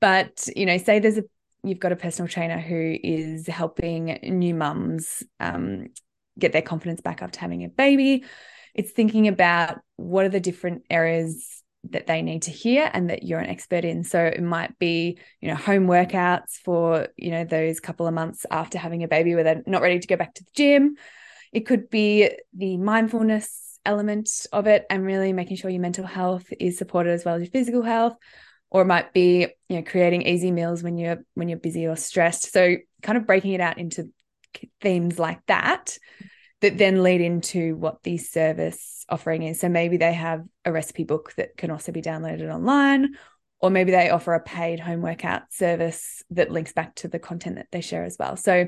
But, 0.00 0.48
you 0.54 0.66
know, 0.66 0.78
say 0.78 0.98
there's 0.98 1.18
a 1.18 1.24
you've 1.64 1.80
got 1.80 1.92
a 1.92 1.96
personal 1.96 2.28
trainer 2.28 2.58
who 2.58 2.96
is 3.02 3.46
helping 3.46 4.18
new 4.22 4.54
mums 4.54 5.22
um, 5.40 5.88
get 6.38 6.52
their 6.52 6.62
confidence 6.62 7.00
back 7.00 7.22
after 7.22 7.40
having 7.40 7.64
a 7.64 7.68
baby. 7.68 8.24
It's 8.74 8.92
thinking 8.92 9.26
about 9.26 9.78
what 9.96 10.24
are 10.24 10.30
the 10.30 10.40
different 10.40 10.84
areas 10.90 11.62
that 11.90 12.06
they 12.06 12.22
need 12.22 12.42
to 12.42 12.50
hear 12.50 12.90
and 12.92 13.10
that 13.10 13.22
you're 13.22 13.38
an 13.38 13.48
expert 13.48 13.84
in. 13.84 14.04
So 14.04 14.24
it 14.24 14.42
might 14.42 14.78
be, 14.78 15.18
you 15.40 15.48
know, 15.48 15.54
home 15.54 15.86
workouts 15.86 16.52
for, 16.64 17.08
you 17.16 17.30
know, 17.30 17.44
those 17.44 17.80
couple 17.80 18.06
of 18.06 18.14
months 18.14 18.44
after 18.50 18.78
having 18.78 19.02
a 19.02 19.08
baby 19.08 19.34
where 19.34 19.44
they're 19.44 19.62
not 19.66 19.82
ready 19.82 19.98
to 19.98 20.06
go 20.06 20.16
back 20.16 20.34
to 20.34 20.44
the 20.44 20.50
gym. 20.54 20.96
It 21.52 21.60
could 21.60 21.88
be 21.88 22.30
the 22.54 22.76
mindfulness 22.76 23.78
element 23.84 24.46
of 24.52 24.66
it 24.66 24.84
and 24.90 25.04
really 25.04 25.32
making 25.32 25.56
sure 25.56 25.70
your 25.70 25.80
mental 25.80 26.04
health 26.04 26.44
is 26.58 26.76
supported 26.76 27.12
as 27.12 27.24
well 27.24 27.36
as 27.36 27.42
your 27.42 27.50
physical 27.50 27.82
health 27.82 28.16
or 28.70 28.82
it 28.82 28.86
might 28.86 29.12
be 29.12 29.48
you 29.68 29.76
know 29.76 29.82
creating 29.82 30.22
easy 30.22 30.50
meals 30.50 30.82
when 30.82 30.98
you're 30.98 31.24
when 31.34 31.48
you're 31.48 31.58
busy 31.58 31.86
or 31.86 31.96
stressed. 31.96 32.52
So 32.52 32.76
kind 33.02 33.18
of 33.18 33.26
breaking 33.26 33.52
it 33.52 33.60
out 33.60 33.78
into 33.78 34.10
themes 34.80 35.18
like 35.18 35.40
that 35.46 35.98
that 36.62 36.78
then 36.78 37.02
lead 37.02 37.20
into 37.20 37.76
what 37.76 38.02
the 38.02 38.16
service 38.16 39.04
offering 39.08 39.42
is. 39.42 39.60
So 39.60 39.68
maybe 39.68 39.98
they 39.98 40.14
have 40.14 40.42
a 40.64 40.72
recipe 40.72 41.04
book 41.04 41.34
that 41.36 41.56
can 41.56 41.70
also 41.70 41.92
be 41.92 42.02
downloaded 42.02 42.52
online 42.52 43.14
or 43.60 43.70
maybe 43.70 43.90
they 43.90 44.10
offer 44.10 44.34
a 44.34 44.40
paid 44.40 44.80
home 44.80 45.00
workout 45.00 45.52
service 45.52 46.22
that 46.30 46.50
links 46.50 46.72
back 46.72 46.94
to 46.96 47.08
the 47.08 47.18
content 47.18 47.56
that 47.56 47.68
they 47.72 47.80
share 47.80 48.04
as 48.04 48.16
well. 48.18 48.36
So 48.36 48.66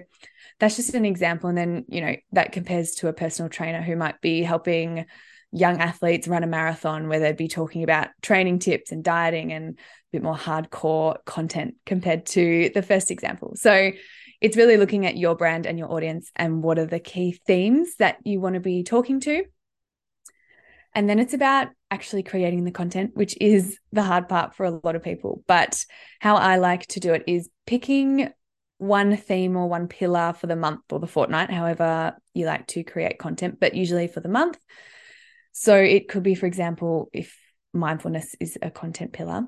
that's 0.58 0.76
just 0.76 0.94
an 0.94 1.04
example. 1.04 1.48
And 1.48 1.58
then 1.58 1.84
you 1.88 2.00
know 2.00 2.16
that 2.32 2.52
compares 2.52 2.92
to 2.96 3.08
a 3.08 3.12
personal 3.12 3.50
trainer 3.50 3.82
who 3.82 3.96
might 3.96 4.20
be 4.20 4.42
helping 4.42 5.06
young 5.52 5.80
athletes 5.80 6.28
run 6.28 6.44
a 6.44 6.46
marathon 6.46 7.08
where 7.08 7.20
they'd 7.20 7.36
be 7.36 7.48
talking 7.48 7.82
about 7.82 8.08
training 8.22 8.58
tips 8.58 8.92
and 8.92 9.02
dieting 9.02 9.52
and 9.52 9.78
a 9.78 9.82
bit 10.12 10.22
more 10.22 10.36
hardcore 10.36 11.16
content 11.24 11.74
compared 11.86 12.26
to 12.26 12.70
the 12.74 12.82
first 12.82 13.10
example. 13.10 13.54
So 13.56 13.92
it's 14.40 14.56
really 14.56 14.76
looking 14.76 15.06
at 15.06 15.16
your 15.16 15.34
brand 15.34 15.66
and 15.66 15.78
your 15.78 15.90
audience 15.90 16.30
and 16.36 16.62
what 16.62 16.78
are 16.78 16.86
the 16.86 17.00
key 17.00 17.32
themes 17.46 17.94
that 17.98 18.18
you 18.24 18.40
want 18.40 18.54
to 18.54 18.60
be 18.60 18.82
talking 18.84 19.20
to. 19.20 19.44
And 20.94 21.08
then 21.08 21.18
it's 21.18 21.34
about 21.34 21.68
actually 21.90 22.22
creating 22.22 22.64
the 22.64 22.70
content, 22.70 23.12
which 23.14 23.36
is 23.40 23.78
the 23.92 24.02
hard 24.02 24.28
part 24.28 24.54
for 24.54 24.66
a 24.66 24.80
lot 24.82 24.96
of 24.96 25.02
people. 25.02 25.42
But 25.46 25.84
how 26.20 26.36
I 26.36 26.56
like 26.56 26.86
to 26.88 27.00
do 27.00 27.12
it 27.14 27.24
is 27.26 27.48
picking 27.66 28.30
one 28.78 29.16
theme 29.16 29.56
or 29.56 29.68
one 29.68 29.88
pillar 29.88 30.32
for 30.32 30.46
the 30.46 30.56
month 30.56 30.80
or 30.90 31.00
the 31.00 31.06
fortnight, 31.06 31.50
however 31.50 32.16
you 32.32 32.46
like 32.46 32.66
to 32.68 32.84
create 32.84 33.18
content, 33.18 33.58
but 33.60 33.74
usually 33.74 34.06
for 34.06 34.20
the 34.20 34.28
month. 34.28 34.58
So 35.60 35.74
it 35.74 36.08
could 36.08 36.22
be, 36.22 36.36
for 36.36 36.46
example, 36.46 37.10
if 37.12 37.36
mindfulness 37.72 38.36
is 38.38 38.56
a 38.62 38.70
content 38.70 39.12
pillar, 39.12 39.44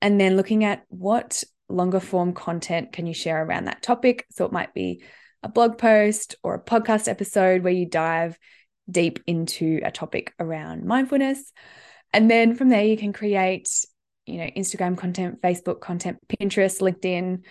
and 0.00 0.20
then 0.20 0.36
looking 0.36 0.62
at 0.62 0.84
what 0.86 1.42
longer 1.68 1.98
form 1.98 2.32
content 2.32 2.92
can 2.92 3.06
you 3.06 3.12
share 3.12 3.44
around 3.44 3.64
that 3.64 3.82
topic. 3.82 4.24
So 4.30 4.44
it 4.44 4.52
might 4.52 4.72
be 4.72 5.02
a 5.42 5.48
blog 5.48 5.78
post 5.78 6.36
or 6.44 6.54
a 6.54 6.62
podcast 6.62 7.08
episode 7.08 7.64
where 7.64 7.72
you 7.72 7.86
dive 7.86 8.38
deep 8.88 9.18
into 9.26 9.80
a 9.82 9.90
topic 9.90 10.32
around 10.38 10.84
mindfulness. 10.84 11.52
And 12.12 12.30
then 12.30 12.54
from 12.54 12.68
there, 12.68 12.84
you 12.84 12.96
can 12.96 13.12
create, 13.12 13.68
you 14.26 14.38
know, 14.38 14.50
Instagram 14.56 14.96
content, 14.96 15.42
Facebook 15.42 15.80
content, 15.80 16.18
Pinterest, 16.28 16.80
LinkedIn, 16.80 17.42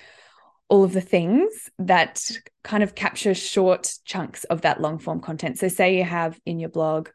all 0.70 0.86
of 0.86 0.94
the 0.94 1.02
things 1.02 1.70
that 1.80 2.26
kind 2.64 2.84
of 2.84 2.96
capture 2.96 3.34
short 3.34 3.94
chunks 4.06 4.46
of 4.46 4.62
that 4.62 4.80
long 4.80 4.98
form 4.98 5.20
content. 5.20 5.60
So, 5.60 5.68
say 5.68 5.98
you 5.98 6.06
have 6.06 6.40
in 6.46 6.58
your 6.58 6.70
blog 6.70 7.10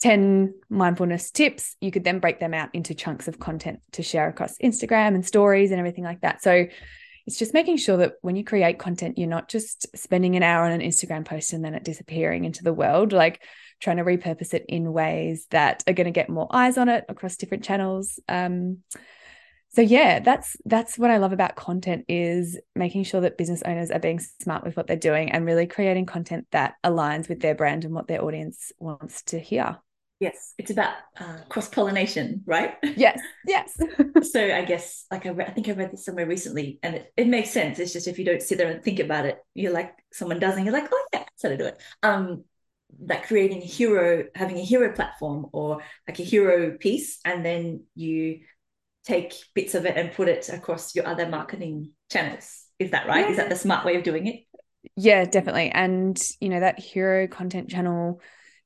10 0.00 0.54
mindfulness 0.68 1.30
tips, 1.30 1.76
you 1.80 1.90
could 1.90 2.04
then 2.04 2.18
break 2.18 2.38
them 2.38 2.54
out 2.54 2.68
into 2.74 2.94
chunks 2.94 3.28
of 3.28 3.38
content 3.38 3.80
to 3.92 4.02
share 4.02 4.28
across 4.28 4.58
Instagram 4.58 5.14
and 5.14 5.24
stories 5.24 5.70
and 5.70 5.78
everything 5.78 6.04
like 6.04 6.20
that. 6.20 6.42
So 6.42 6.66
it's 7.26 7.38
just 7.38 7.54
making 7.54 7.78
sure 7.78 7.96
that 7.96 8.14
when 8.22 8.36
you 8.36 8.44
create 8.44 8.78
content, 8.78 9.18
you're 9.18 9.28
not 9.28 9.48
just 9.48 9.86
spending 9.96 10.36
an 10.36 10.42
hour 10.42 10.64
on 10.64 10.72
an 10.72 10.80
Instagram 10.80 11.24
post 11.24 11.52
and 11.52 11.64
then 11.64 11.74
it 11.74 11.82
disappearing 11.82 12.44
into 12.44 12.62
the 12.62 12.72
world, 12.72 13.12
like 13.12 13.42
trying 13.80 13.96
to 13.96 14.04
repurpose 14.04 14.54
it 14.54 14.64
in 14.68 14.92
ways 14.92 15.46
that 15.50 15.82
are 15.86 15.92
going 15.92 16.06
to 16.06 16.12
get 16.12 16.30
more 16.30 16.46
eyes 16.50 16.78
on 16.78 16.88
it 16.88 17.04
across 17.08 17.36
different 17.36 17.64
channels. 17.64 18.20
Um, 18.28 18.78
so 19.70 19.82
yeah, 19.82 20.20
that's 20.20 20.56
that's 20.64 20.98
what 20.98 21.10
I 21.10 21.18
love 21.18 21.32
about 21.32 21.56
content 21.56 22.06
is 22.08 22.58
making 22.74 23.04
sure 23.04 23.20
that 23.22 23.36
business 23.36 23.62
owners 23.66 23.90
are 23.90 23.98
being 23.98 24.20
smart 24.20 24.64
with 24.64 24.76
what 24.76 24.86
they're 24.86 24.96
doing 24.96 25.32
and 25.32 25.44
really 25.44 25.66
creating 25.66 26.06
content 26.06 26.46
that 26.52 26.76
aligns 26.82 27.28
with 27.28 27.40
their 27.40 27.54
brand 27.54 27.84
and 27.84 27.92
what 27.92 28.06
their 28.06 28.24
audience 28.24 28.72
wants 28.78 29.22
to 29.24 29.38
hear. 29.38 29.78
Yes, 30.18 30.54
it's 30.56 30.70
about 30.70 30.94
uh, 31.20 31.38
cross 31.48 31.68
pollination, 31.68 32.42
right? 32.46 32.74
Yes, 32.96 33.20
yes. 33.46 33.76
so 34.30 34.42
I 34.42 34.64
guess, 34.64 35.04
like 35.10 35.26
I, 35.26 35.30
re- 35.30 35.44
I 35.44 35.50
think 35.50 35.68
I 35.68 35.72
read 35.72 35.92
this 35.92 36.06
somewhere 36.06 36.26
recently, 36.26 36.78
and 36.82 36.94
it, 36.94 37.12
it 37.16 37.26
makes 37.28 37.50
sense. 37.50 37.78
It's 37.78 37.92
just 37.92 38.08
if 38.08 38.18
you 38.18 38.24
don't 38.24 38.40
sit 38.40 38.56
there 38.56 38.70
and 38.70 38.82
think 38.82 38.98
about 38.98 39.26
it, 39.26 39.38
you're 39.52 39.72
like 39.72 39.92
someone 40.12 40.38
does, 40.38 40.56
and 40.56 40.64
you're 40.64 40.72
like, 40.72 40.88
oh 40.90 41.06
yeah, 41.12 41.24
so 41.36 41.50
to 41.50 41.56
do 41.58 41.66
it. 41.66 41.78
Um, 42.02 42.44
like 42.98 43.26
creating 43.26 43.60
a 43.60 43.66
hero, 43.66 44.24
having 44.34 44.56
a 44.56 44.64
hero 44.64 44.90
platform 44.92 45.46
or 45.52 45.82
like 46.08 46.18
a 46.18 46.22
hero 46.22 46.78
piece, 46.78 47.18
and 47.26 47.44
then 47.44 47.82
you 47.94 48.40
take 49.04 49.34
bits 49.54 49.74
of 49.74 49.84
it 49.84 49.96
and 49.96 50.12
put 50.12 50.28
it 50.28 50.48
across 50.48 50.94
your 50.94 51.06
other 51.06 51.28
marketing 51.28 51.90
channels. 52.10 52.64
Is 52.78 52.90
that 52.92 53.06
right? 53.06 53.26
Yeah. 53.26 53.30
Is 53.30 53.36
that 53.36 53.48
the 53.50 53.56
smart 53.56 53.84
way 53.84 53.96
of 53.96 54.02
doing 54.02 54.26
it? 54.26 54.44
Yeah, 54.96 55.24
definitely. 55.24 55.70
And 55.70 56.18
you 56.40 56.48
know 56.48 56.60
that 56.60 56.78
hero 56.78 57.26
content 57.28 57.68
channel 57.68 58.20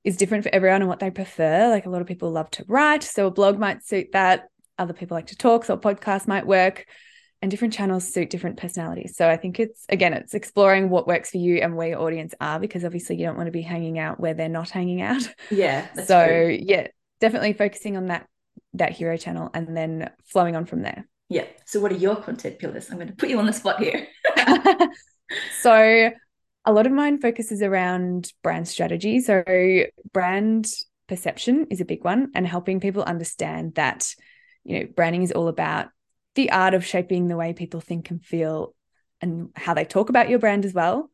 is 0.05 0.17
different 0.17 0.45
for 0.45 0.55
everyone 0.55 0.83
and 0.83 0.89
what 0.89 1.01
they 1.01 1.11
prefer. 1.11 1.69
Like 1.69 1.87
a 1.87 1.91
lot 1.91 2.01
of 2.01 2.07
people 2.07 2.31
love 2.31 2.51
to 2.53 2.65
write, 2.69 3.03
so 3.03 3.27
a 3.27 3.31
blog 3.31 3.59
might 3.59 3.85
suit 3.85 4.09
that. 4.13 4.49
Other 4.79 4.95
people 4.95 5.15
like 5.15 5.27
to 5.27 5.37
talk, 5.37 5.67
so 5.67 5.75
a 5.75 5.79
podcast 5.79 6.27
might 6.27 6.47
work. 6.47 6.87
And 7.43 7.51
different 7.51 7.73
channels 7.73 8.11
suit 8.11 8.29
different 8.29 8.59
personalities. 8.59 9.15
So 9.17 9.29
I 9.29 9.37
think 9.37 9.61
it's 9.61 9.85
again, 9.89 10.13
it's 10.13 10.35
exploring 10.35 10.91
what 10.91 11.07
works 11.07 11.31
for 11.31 11.39
you 11.39 11.57
and 11.57 11.77
where 11.77 11.89
your 11.89 12.01
audience 12.01 12.35
are, 12.41 12.59
because 12.59 12.85
obviously 12.85 13.17
you 13.17 13.27
don't 13.27 13.37
want 13.37 13.47
to 13.47 13.53
be 13.53 13.63
hanging 13.63 13.99
out 13.99 14.21
where 14.21 14.35
they're 14.35 14.49
not 14.49 14.71
hanging 14.71 15.03
out. 15.03 15.23
Yeah. 15.51 15.87
so 16.05 16.27
true. 16.27 16.59
yeah, 16.61 16.89
definitely 17.21 17.53
focusing 17.53 17.97
on 17.97 18.07
that 18.07 18.27
that 18.75 18.93
hero 18.93 19.17
channel 19.17 19.51
and 19.53 19.77
then 19.77 20.11
flowing 20.25 20.57
on 20.57 20.67
from 20.67 20.83
there. 20.83 21.07
Yeah. 21.29 21.45
So 21.65 21.81
what 21.81 21.93
are 21.93 21.97
your 21.97 22.17
content 22.17 22.59
pillars? 22.59 22.91
I'm 22.91 22.97
going 22.97 23.09
to 23.09 23.15
put 23.15 23.29
you 23.29 23.39
on 23.39 23.47
the 23.47 23.53
spot 23.53 23.83
here. 23.83 24.07
so 25.63 26.11
a 26.71 26.73
lot 26.73 26.87
of 26.87 26.93
mine 26.93 27.21
focuses 27.21 27.63
around 27.63 28.33
brand 28.45 28.69
strategy. 28.69 29.21
So, 29.21 29.43
brand 30.13 30.67
perception 31.09 31.67
is 31.69 31.81
a 31.81 31.85
big 31.85 32.05
one, 32.05 32.31
and 32.35 32.47
helping 32.47 32.79
people 32.79 33.03
understand 33.03 33.75
that, 33.75 34.15
you 34.63 34.79
know, 34.79 34.87
branding 34.95 35.23
is 35.23 35.33
all 35.33 35.49
about 35.49 35.89
the 36.37 36.53
art 36.53 36.75
of 36.75 36.87
shaping 36.87 37.27
the 37.27 37.37
way 37.37 37.53
people 37.53 37.81
think 37.81 38.11
and 38.11 38.25
feel 38.25 38.75
and 39.21 39.51
how 39.57 39.75
they 39.75 39.85
talk 39.85 40.11
about 40.11 40.31
your 40.31 40.39
brand 40.39 40.65
as 40.65 40.73
well. 40.73 41.11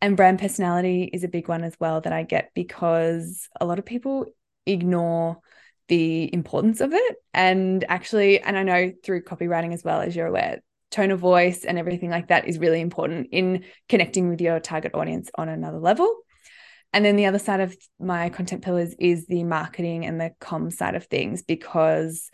And 0.00 0.16
brand 0.16 0.40
personality 0.40 1.08
is 1.12 1.22
a 1.22 1.28
big 1.28 1.48
one 1.48 1.62
as 1.62 1.76
well 1.78 2.00
that 2.00 2.12
I 2.12 2.24
get 2.24 2.50
because 2.54 3.48
a 3.60 3.66
lot 3.66 3.78
of 3.78 3.86
people 3.86 4.26
ignore 4.66 5.38
the 5.86 6.32
importance 6.34 6.80
of 6.80 6.92
it. 6.92 7.16
And 7.32 7.84
actually, 7.88 8.40
and 8.40 8.58
I 8.58 8.64
know 8.64 8.92
through 9.04 9.22
copywriting 9.22 9.72
as 9.72 9.84
well, 9.84 10.00
as 10.00 10.16
you're 10.16 10.26
aware, 10.26 10.60
tone 10.90 11.10
of 11.10 11.20
voice 11.20 11.64
and 11.64 11.78
everything 11.78 12.10
like 12.10 12.28
that 12.28 12.48
is 12.48 12.58
really 12.58 12.80
important 12.80 13.28
in 13.32 13.64
connecting 13.88 14.28
with 14.28 14.40
your 14.40 14.60
target 14.60 14.94
audience 14.94 15.30
on 15.34 15.48
another 15.48 15.78
level. 15.78 16.14
And 16.92 17.04
then 17.04 17.16
the 17.16 17.26
other 17.26 17.38
side 17.38 17.60
of 17.60 17.76
my 18.00 18.30
content 18.30 18.62
pillars 18.62 18.94
is 18.98 19.26
the 19.26 19.44
marketing 19.44 20.06
and 20.06 20.20
the 20.20 20.30
com 20.40 20.70
side 20.70 20.94
of 20.94 21.04
things, 21.04 21.42
because 21.42 22.30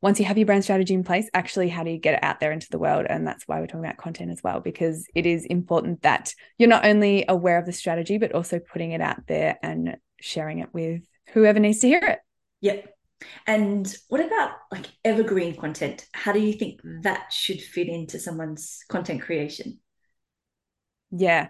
once 0.00 0.20
you 0.20 0.26
have 0.26 0.38
your 0.38 0.46
brand 0.46 0.62
strategy 0.62 0.94
in 0.94 1.02
place, 1.02 1.28
actually, 1.34 1.68
how 1.68 1.82
do 1.82 1.90
you 1.90 1.98
get 1.98 2.14
it 2.14 2.22
out 2.22 2.38
there 2.38 2.52
into 2.52 2.68
the 2.70 2.78
world? 2.78 3.06
And 3.08 3.26
that's 3.26 3.48
why 3.48 3.58
we're 3.58 3.66
talking 3.66 3.84
about 3.84 3.96
content 3.96 4.30
as 4.30 4.40
well, 4.44 4.60
because 4.60 5.04
it 5.16 5.26
is 5.26 5.44
important 5.44 6.02
that 6.02 6.32
you're 6.56 6.68
not 6.68 6.86
only 6.86 7.24
aware 7.28 7.58
of 7.58 7.66
the 7.66 7.72
strategy, 7.72 8.18
but 8.18 8.30
also 8.30 8.60
putting 8.60 8.92
it 8.92 9.00
out 9.00 9.26
there 9.26 9.58
and 9.60 9.96
sharing 10.20 10.60
it 10.60 10.72
with 10.72 11.02
whoever 11.30 11.58
needs 11.58 11.80
to 11.80 11.88
hear 11.88 12.04
it. 12.04 12.20
Yep. 12.60 12.94
And 13.46 13.92
what 14.08 14.24
about 14.24 14.52
like 14.70 14.86
evergreen 15.04 15.56
content? 15.56 16.06
How 16.12 16.32
do 16.32 16.40
you 16.40 16.52
think 16.52 16.80
that 17.02 17.32
should 17.32 17.60
fit 17.60 17.88
into 17.88 18.18
someone's 18.18 18.80
content 18.88 19.22
creation? 19.22 19.80
Yeah, 21.10 21.48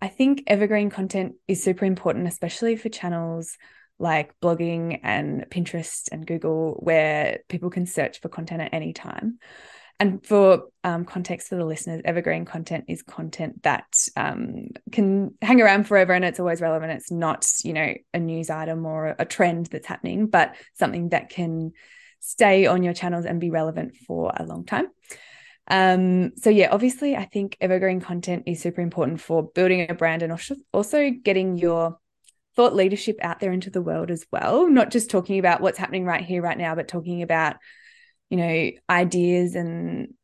I 0.00 0.08
think 0.08 0.44
evergreen 0.46 0.90
content 0.90 1.34
is 1.46 1.62
super 1.62 1.84
important, 1.84 2.26
especially 2.26 2.76
for 2.76 2.88
channels 2.88 3.56
like 3.98 4.38
blogging 4.40 5.00
and 5.02 5.44
Pinterest 5.50 6.08
and 6.12 6.26
Google, 6.26 6.78
where 6.80 7.40
people 7.48 7.70
can 7.70 7.84
search 7.84 8.20
for 8.20 8.28
content 8.28 8.62
at 8.62 8.72
any 8.72 8.92
time. 8.92 9.38
And 10.00 10.24
for 10.24 10.68
um, 10.84 11.04
context 11.04 11.48
for 11.48 11.56
the 11.56 11.64
listeners, 11.64 12.02
evergreen 12.04 12.44
content 12.44 12.84
is 12.86 13.02
content 13.02 13.64
that 13.64 13.86
um, 14.16 14.68
can 14.92 15.34
hang 15.42 15.60
around 15.60 15.88
forever 15.88 16.12
and 16.12 16.24
it's 16.24 16.38
always 16.38 16.60
relevant. 16.60 16.92
It's 16.92 17.10
not, 17.10 17.46
you 17.64 17.72
know, 17.72 17.94
a 18.14 18.18
news 18.20 18.48
item 18.48 18.86
or 18.86 19.16
a 19.18 19.24
trend 19.24 19.66
that's 19.66 19.88
happening, 19.88 20.28
but 20.28 20.54
something 20.74 21.08
that 21.08 21.30
can 21.30 21.72
stay 22.20 22.66
on 22.66 22.84
your 22.84 22.94
channels 22.94 23.24
and 23.24 23.40
be 23.40 23.50
relevant 23.50 23.96
for 24.06 24.32
a 24.36 24.44
long 24.44 24.64
time. 24.64 24.86
Um, 25.66 26.36
so 26.36 26.48
yeah, 26.48 26.68
obviously, 26.70 27.16
I 27.16 27.24
think 27.24 27.56
evergreen 27.60 28.00
content 28.00 28.44
is 28.46 28.60
super 28.60 28.80
important 28.80 29.20
for 29.20 29.42
building 29.42 29.90
a 29.90 29.94
brand 29.94 30.22
and 30.22 30.32
also 30.72 31.10
getting 31.10 31.58
your 31.58 31.98
thought 32.56 32.74
leadership 32.74 33.16
out 33.20 33.40
there 33.40 33.52
into 33.52 33.70
the 33.70 33.82
world 33.82 34.10
as 34.10 34.24
well. 34.32 34.68
Not 34.68 34.90
just 34.90 35.10
talking 35.10 35.38
about 35.38 35.60
what's 35.60 35.78
happening 35.78 36.04
right 36.04 36.24
here, 36.24 36.40
right 36.40 36.56
now, 36.56 36.74
but 36.74 36.88
talking 36.88 37.22
about 37.22 37.56
you 38.30 38.36
know 38.36 38.70
ideas 38.90 39.54
and 39.54 40.14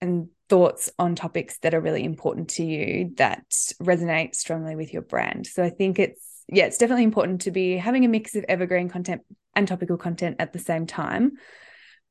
and 0.00 0.28
thoughts 0.48 0.90
on 0.98 1.14
topics 1.14 1.58
that 1.58 1.74
are 1.74 1.80
really 1.80 2.04
important 2.04 2.50
to 2.50 2.64
you 2.64 3.12
that 3.16 3.44
resonate 3.82 4.34
strongly 4.34 4.76
with 4.76 4.92
your 4.92 5.02
brand. 5.02 5.46
So 5.46 5.62
i 5.62 5.70
think 5.70 5.98
it's 5.98 6.20
yeah 6.48 6.66
it's 6.66 6.78
definitely 6.78 7.04
important 7.04 7.42
to 7.42 7.50
be 7.50 7.76
having 7.76 8.04
a 8.04 8.08
mix 8.08 8.34
of 8.34 8.44
evergreen 8.48 8.88
content 8.88 9.22
and 9.54 9.66
topical 9.66 9.96
content 9.96 10.36
at 10.38 10.52
the 10.52 10.58
same 10.58 10.86
time. 10.86 11.32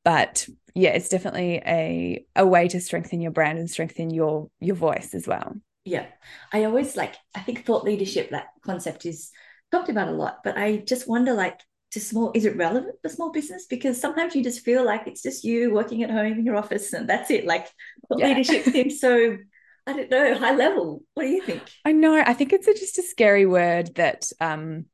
But 0.03 0.47
yeah 0.73 0.91
it's 0.91 1.09
definitely 1.09 1.61
a 1.65 2.25
a 2.35 2.45
way 2.45 2.67
to 2.67 2.81
strengthen 2.81 3.21
your 3.21 3.31
brand 3.31 3.59
and 3.59 3.69
strengthen 3.69 4.09
your 4.09 4.49
your 4.59 4.75
voice 4.75 5.13
as 5.13 5.27
well. 5.27 5.55
Yeah. 5.85 6.05
I 6.51 6.63
always 6.63 6.95
like 6.95 7.15
i 7.35 7.41
think 7.41 7.65
thought 7.65 7.83
leadership 7.83 8.31
that 8.31 8.47
concept 8.65 9.05
is 9.05 9.31
talked 9.71 9.89
about 9.89 10.07
a 10.07 10.11
lot 10.11 10.37
but 10.43 10.57
i 10.57 10.77
just 10.77 11.07
wonder 11.07 11.33
like 11.33 11.59
to 11.93 11.99
small 11.99 12.31
is 12.33 12.45
it 12.45 12.57
relevant 12.57 12.95
for 13.01 13.09
small 13.09 13.31
business? 13.31 13.65
Because 13.67 13.99
sometimes 13.99 14.35
you 14.35 14.43
just 14.43 14.65
feel 14.65 14.83
like 14.83 15.07
it's 15.07 15.21
just 15.21 15.43
you 15.43 15.73
working 15.73 16.03
at 16.03 16.09
home 16.09 16.33
in 16.33 16.45
your 16.45 16.57
office 16.57 16.93
and 16.93 17.07
that's 17.07 17.31
it. 17.31 17.45
Like 17.45 17.67
yeah. 18.15 18.27
leadership 18.27 18.65
seems 18.71 18.99
so 18.99 19.37
i 19.85 19.93
don't 19.93 20.09
know 20.09 20.37
high 20.37 20.55
level. 20.55 21.03
What 21.13 21.23
do 21.23 21.29
you 21.29 21.41
think? 21.41 21.61
I 21.85 21.91
know. 21.91 22.15
I 22.15 22.33
think 22.33 22.53
it's 22.53 22.67
a, 22.67 22.73
just 22.73 22.97
a 22.97 23.03
scary 23.03 23.45
word 23.45 23.95
that 23.95 24.29
um, 24.39 24.85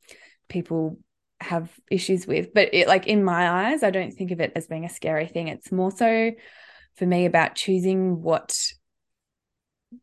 people 0.49 0.99
have 1.41 1.71
issues 1.89 2.27
with 2.27 2.53
but 2.53 2.73
it 2.73 2.85
like 2.85 3.07
in 3.07 3.23
my 3.23 3.69
eyes 3.69 3.81
i 3.81 3.91
don't 3.91 4.11
think 4.11 4.31
of 4.31 4.41
it 4.41 4.51
as 4.57 4.67
being 4.67 4.83
a 4.83 4.89
scary 4.89 5.25
thing. 5.25 5.47
It's 5.47 5.71
more 5.71 5.91
so 5.91 6.31
for 6.95 7.05
me 7.05 7.25
about 7.25 7.55
choosing 7.55 8.21
what 8.21 8.57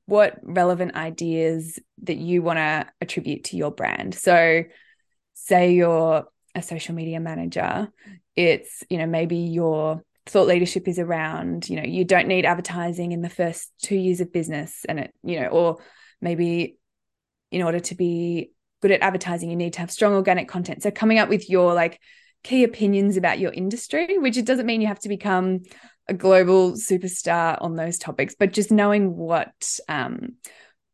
what 0.06 0.38
relevant 0.42 0.94
ideas 0.94 1.78
that 2.02 2.16
you 2.16 2.42
want 2.42 2.56
to 2.56 2.86
attribute 3.00 3.44
to 3.44 3.56
your 3.56 3.70
brand. 3.70 4.14
So 4.14 4.64
say 5.34 5.74
you're 5.74 6.26
a 6.56 6.62
social 6.62 6.94
media 6.94 7.20
manager 7.20 7.88
it's 8.34 8.82
you 8.90 8.98
know 8.98 9.06
maybe 9.06 9.36
your 9.36 10.02
thought 10.26 10.48
leadership 10.48 10.88
is 10.88 10.98
around 10.98 11.68
you 11.68 11.76
know 11.76 11.84
you 11.84 12.04
don't 12.04 12.26
need 12.26 12.44
advertising 12.44 13.12
in 13.12 13.22
the 13.22 13.30
first 13.30 13.72
two 13.80 13.94
years 13.94 14.20
of 14.20 14.32
business 14.32 14.84
and 14.88 14.98
it 14.98 15.14
you 15.22 15.40
know 15.40 15.46
or 15.48 15.78
maybe 16.20 16.76
in 17.52 17.62
order 17.62 17.78
to 17.78 17.94
be 17.94 18.50
good 18.82 18.90
at 18.90 19.02
advertising 19.02 19.50
you 19.50 19.56
need 19.56 19.72
to 19.74 19.80
have 19.80 19.90
strong 19.90 20.14
organic 20.14 20.48
content. 20.48 20.82
So 20.82 20.90
coming 20.90 21.18
up 21.18 21.28
with 21.28 21.48
your 21.48 21.74
like 21.74 22.00
key 22.42 22.64
opinions 22.64 23.16
about 23.16 23.38
your 23.38 23.52
industry 23.52 24.18
which 24.18 24.36
it 24.36 24.44
doesn't 24.44 24.66
mean 24.66 24.80
you 24.80 24.86
have 24.86 25.00
to 25.00 25.08
become 25.08 25.60
a 26.08 26.14
global 26.14 26.72
superstar 26.72 27.60
on 27.60 27.74
those 27.74 27.98
topics 27.98 28.36
but 28.38 28.52
just 28.52 28.70
knowing 28.70 29.16
what 29.16 29.78
um, 29.88 30.34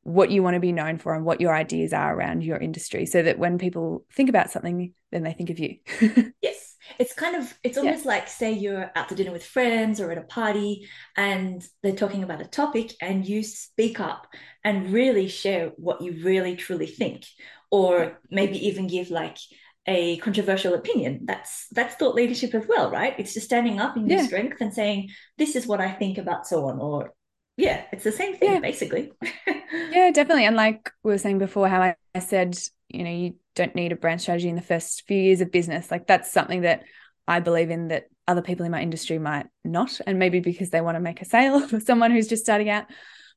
what 0.02 0.30
you 0.30 0.42
want 0.42 0.54
to 0.54 0.61
be 0.61 0.73
known 0.73 0.99
for 0.99 1.14
and 1.14 1.25
what 1.25 1.40
your 1.40 1.54
ideas 1.54 1.92
are 1.92 2.14
around 2.14 2.42
your 2.42 2.59
industry 2.59 3.06
so 3.06 3.23
that 3.23 3.38
when 3.38 3.59
people 3.59 4.04
think 4.12 4.28
about 4.28 4.50
something 4.50 4.92
then 5.12 5.23
they 5.23 5.32
think 5.32 5.50
of 5.50 5.59
you. 5.59 5.76
Yes. 6.42 6.71
It's 6.99 7.14
kind 7.14 7.37
of 7.37 7.56
it's 7.62 7.78
almost 7.78 8.04
yeah. 8.04 8.09
like 8.09 8.28
say 8.28 8.52
you're 8.52 8.90
out 8.97 9.09
to 9.09 9.14
dinner 9.14 9.30
with 9.30 9.44
friends 9.44 10.00
or 10.00 10.11
at 10.11 10.18
a 10.18 10.23
party 10.23 10.88
and 11.16 11.62
they're 11.82 11.94
talking 11.94 12.25
about 12.25 12.40
a 12.40 12.47
topic 12.47 12.92
and 13.00 13.25
you 13.25 13.44
speak 13.44 14.00
up 14.00 14.26
and 14.64 14.92
really 14.92 15.28
share 15.28 15.68
what 15.76 16.02
you 16.02 16.21
really 16.25 16.56
truly 16.56 16.87
think 16.87 17.25
or 17.71 18.18
maybe 18.30 18.66
even 18.66 18.88
give 18.88 19.11
like 19.11 19.38
a 19.87 20.16
controversial 20.18 20.75
opinion. 20.75 21.21
That's 21.25 21.68
that's 21.71 21.94
thought 21.94 22.16
leadership 22.16 22.52
as 22.54 22.66
well 22.66 22.90
right? 22.90 23.14
It's 23.16 23.35
just 23.35 23.47
standing 23.47 23.78
up 23.78 23.97
in 23.97 24.09
your 24.09 24.18
yeah. 24.18 24.26
strength 24.26 24.61
and 24.61 24.75
saying 24.75 25.11
this 25.38 25.54
is 25.54 25.66
what 25.66 25.80
i 25.80 25.90
think 25.90 26.18
about 26.18 26.47
so 26.47 26.66
on 26.66 26.80
or 26.80 27.14
yeah, 27.62 27.85
it's 27.92 28.02
the 28.02 28.11
same 28.11 28.35
thing 28.35 28.54
yeah. 28.54 28.59
basically. 28.59 29.12
yeah, 29.47 30.11
definitely. 30.11 30.47
And 30.47 30.57
like 30.57 30.90
we 31.04 31.12
were 31.12 31.19
saying 31.19 31.38
before, 31.38 31.69
how 31.69 31.81
I, 31.81 31.95
I 32.12 32.19
said, 32.19 32.59
you 32.88 33.04
know, 33.04 33.11
you 33.11 33.37
don't 33.54 33.76
need 33.76 33.92
a 33.92 33.97
brand 33.97 34.21
strategy 34.21 34.49
in 34.49 34.57
the 34.57 34.62
first 34.62 35.04
few 35.07 35.16
years 35.16 35.40
of 35.40 35.52
business. 35.52 35.88
Like 35.88 36.09
that's 36.09 36.33
something 36.33 36.62
that 36.62 36.83
I 37.28 37.38
believe 37.38 37.71
in 37.71 37.88
that 37.88 38.07
other 38.26 38.42
people 38.42 38.66
in 38.66 38.73
my 38.73 38.83
industry 38.83 39.21
might 39.21 39.47
not. 39.64 40.00
And 40.09 40.19
maybe 40.19 40.40
because 40.40 40.71
they 40.71 40.81
want 40.81 40.97
to 40.97 41.00
make 41.00 41.23
a 41.23 41.25
sale 41.25 41.61
for 41.69 41.78
someone 41.78 42.11
who's 42.11 42.26
just 42.26 42.42
starting 42.42 42.69
out. 42.69 42.87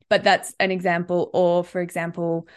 But 0.09 0.23
that's 0.23 0.55
an 0.59 0.71
example. 0.71 1.29
Or 1.31 1.63
for 1.63 1.79
example, 1.79 2.47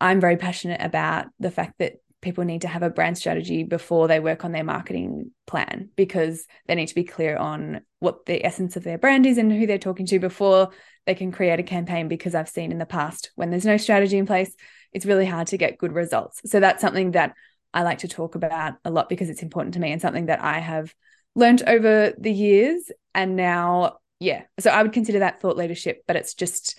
I'm 0.00 0.20
very 0.20 0.36
passionate 0.36 0.80
about 0.80 1.26
the 1.40 1.50
fact 1.50 1.80
that 1.80 1.94
people 2.20 2.44
need 2.44 2.62
to 2.62 2.68
have 2.68 2.82
a 2.84 2.90
brand 2.90 3.18
strategy 3.18 3.64
before 3.64 4.06
they 4.06 4.20
work 4.20 4.44
on 4.44 4.52
their 4.52 4.64
marketing 4.64 5.30
plan 5.46 5.88
because 5.96 6.46
they 6.66 6.76
need 6.76 6.86
to 6.86 6.94
be 6.94 7.04
clear 7.04 7.36
on 7.36 7.80
what 8.00 8.26
the 8.26 8.44
essence 8.44 8.76
of 8.76 8.84
their 8.84 8.98
brand 8.98 9.26
is 9.26 9.38
and 9.38 9.52
who 9.52 9.66
they're 9.66 9.78
talking 9.78 10.06
to 10.06 10.18
before 10.18 10.70
they 11.08 11.16
can 11.16 11.32
create 11.32 11.58
a 11.58 11.64
campaign 11.64 12.06
because 12.06 12.36
I've 12.36 12.48
seen 12.48 12.70
in 12.70 12.78
the 12.78 12.86
past 12.86 13.32
when 13.34 13.50
there's 13.50 13.66
no 13.66 13.76
strategy 13.76 14.16
in 14.16 14.26
place 14.26 14.54
it's 14.92 15.04
really 15.04 15.26
hard 15.26 15.48
to 15.48 15.58
get 15.58 15.76
good 15.76 15.92
results 15.92 16.40
so 16.46 16.60
that's 16.60 16.80
something 16.80 17.10
that 17.12 17.34
I 17.74 17.82
like 17.82 17.98
to 17.98 18.08
talk 18.08 18.34
about 18.34 18.74
a 18.84 18.90
lot 18.90 19.08
because 19.08 19.28
it's 19.28 19.42
important 19.42 19.74
to 19.74 19.80
me 19.80 19.92
and 19.92 20.00
something 20.00 20.26
that 20.26 20.42
I 20.42 20.58
have 20.58 20.94
learned 21.34 21.62
over 21.66 22.14
the 22.18 22.32
years. 22.32 22.90
And 23.14 23.36
now, 23.36 23.98
yeah, 24.20 24.42
so 24.58 24.70
I 24.70 24.82
would 24.82 24.92
consider 24.92 25.20
that 25.20 25.40
thought 25.40 25.56
leadership, 25.56 26.02
but 26.06 26.16
it's 26.16 26.34
just, 26.34 26.78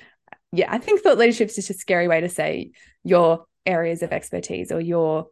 yeah, 0.52 0.68
I 0.70 0.78
think 0.78 1.02
thought 1.02 1.18
leadership 1.18 1.50
is 1.50 1.56
just 1.56 1.70
a 1.70 1.74
scary 1.74 2.08
way 2.08 2.22
to 2.22 2.30
say 2.30 2.72
your 3.04 3.46
areas 3.66 4.02
of 4.02 4.12
expertise 4.12 4.72
or 4.72 4.82
your 4.82 5.28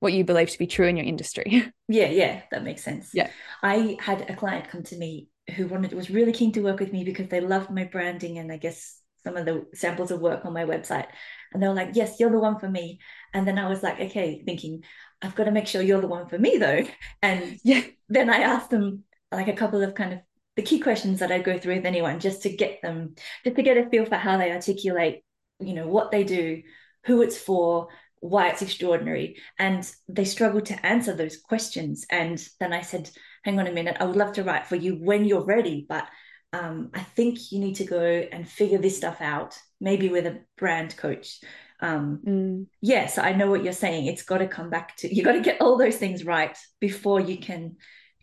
what 0.00 0.12
you 0.12 0.24
believe 0.24 0.50
to 0.50 0.58
be 0.58 0.66
true 0.66 0.88
in 0.88 0.96
your 0.96 1.06
industry. 1.06 1.72
Yeah, 1.88 2.06
yeah, 2.06 2.40
that 2.50 2.64
makes 2.64 2.82
sense. 2.82 3.10
Yeah. 3.12 3.28
I 3.62 3.98
had 4.00 4.30
a 4.30 4.34
client 4.34 4.70
come 4.70 4.82
to 4.84 4.96
me 4.96 5.28
who 5.56 5.66
wanted 5.66 5.92
was 5.92 6.10
really 6.10 6.32
keen 6.32 6.52
to 6.52 6.62
work 6.62 6.80
with 6.80 6.92
me 6.92 7.04
because 7.04 7.28
they 7.28 7.40
loved 7.40 7.70
my 7.70 7.84
branding 7.84 8.38
and 8.38 8.50
I 8.52 8.56
guess 8.56 8.98
some 9.24 9.36
of 9.36 9.44
the 9.44 9.66
samples 9.74 10.10
of 10.10 10.20
work 10.20 10.44
on 10.44 10.52
my 10.52 10.64
website. 10.64 11.06
And 11.52 11.62
they 11.62 11.68
were 11.68 11.74
like, 11.74 11.90
Yes, 11.94 12.18
you're 12.18 12.30
the 12.30 12.38
one 12.38 12.58
for 12.58 12.68
me. 12.68 12.98
And 13.34 13.46
then 13.46 13.58
I 13.58 13.68
was 13.68 13.82
like, 13.82 14.00
okay, 14.00 14.42
thinking, 14.44 14.82
I've 15.20 15.34
got 15.34 15.44
to 15.44 15.50
make 15.50 15.66
sure 15.66 15.82
you're 15.82 16.00
the 16.00 16.08
one 16.08 16.28
for 16.28 16.38
me 16.38 16.58
though. 16.58 16.84
And 17.22 17.58
yeah, 17.62 17.82
then 18.08 18.30
I 18.30 18.38
asked 18.38 18.70
them 18.70 19.04
like 19.30 19.48
a 19.48 19.52
couple 19.54 19.82
of 19.82 19.94
kind 19.94 20.14
of 20.14 20.18
the 20.56 20.62
key 20.62 20.80
questions 20.80 21.20
that 21.20 21.32
I 21.32 21.38
go 21.38 21.58
through 21.58 21.76
with 21.76 21.86
anyone 21.86 22.20
just 22.20 22.42
to 22.42 22.50
get 22.50 22.82
them, 22.82 23.14
just 23.44 23.56
to 23.56 23.62
get 23.62 23.78
a 23.78 23.88
feel 23.88 24.04
for 24.04 24.16
how 24.16 24.36
they 24.36 24.52
articulate, 24.52 25.22
you 25.60 25.74
know, 25.74 25.88
what 25.88 26.10
they 26.10 26.24
do, 26.24 26.62
who 27.06 27.22
it's 27.22 27.38
for, 27.38 27.88
why 28.20 28.48
it's 28.48 28.62
extraordinary. 28.62 29.36
And 29.58 29.90
they 30.08 30.24
struggled 30.24 30.66
to 30.66 30.86
answer 30.86 31.14
those 31.14 31.38
questions. 31.38 32.04
And 32.10 32.42
then 32.60 32.72
I 32.72 32.82
said, 32.82 33.10
hang 33.42 33.58
on 33.58 33.66
a 33.66 33.72
minute, 33.72 33.96
I 34.00 34.04
would 34.04 34.16
love 34.16 34.34
to 34.34 34.44
write 34.44 34.66
for 34.66 34.76
you 34.76 34.94
when 34.94 35.24
you're 35.24 35.44
ready, 35.44 35.86
but 35.88 36.06
um, 36.52 36.90
I 36.94 37.00
think 37.00 37.50
you 37.50 37.58
need 37.58 37.76
to 37.76 37.84
go 37.84 38.00
and 38.00 38.48
figure 38.48 38.78
this 38.78 38.96
stuff 38.96 39.20
out, 39.20 39.58
maybe 39.80 40.08
with 40.08 40.26
a 40.26 40.40
brand 40.58 40.96
coach. 40.96 41.40
Um, 41.80 42.20
mm. 42.24 42.66
Yes, 42.80 43.18
I 43.18 43.32
know 43.32 43.50
what 43.50 43.64
you're 43.64 43.72
saying. 43.72 44.06
It's 44.06 44.22
got 44.22 44.38
to 44.38 44.46
come 44.46 44.70
back 44.70 44.96
to 44.98 45.12
you 45.12 45.24
got 45.24 45.32
to 45.32 45.40
get 45.40 45.60
all 45.60 45.76
those 45.76 45.96
things 45.96 46.24
right 46.24 46.56
before 46.80 47.20
you 47.20 47.38
can 47.38 47.76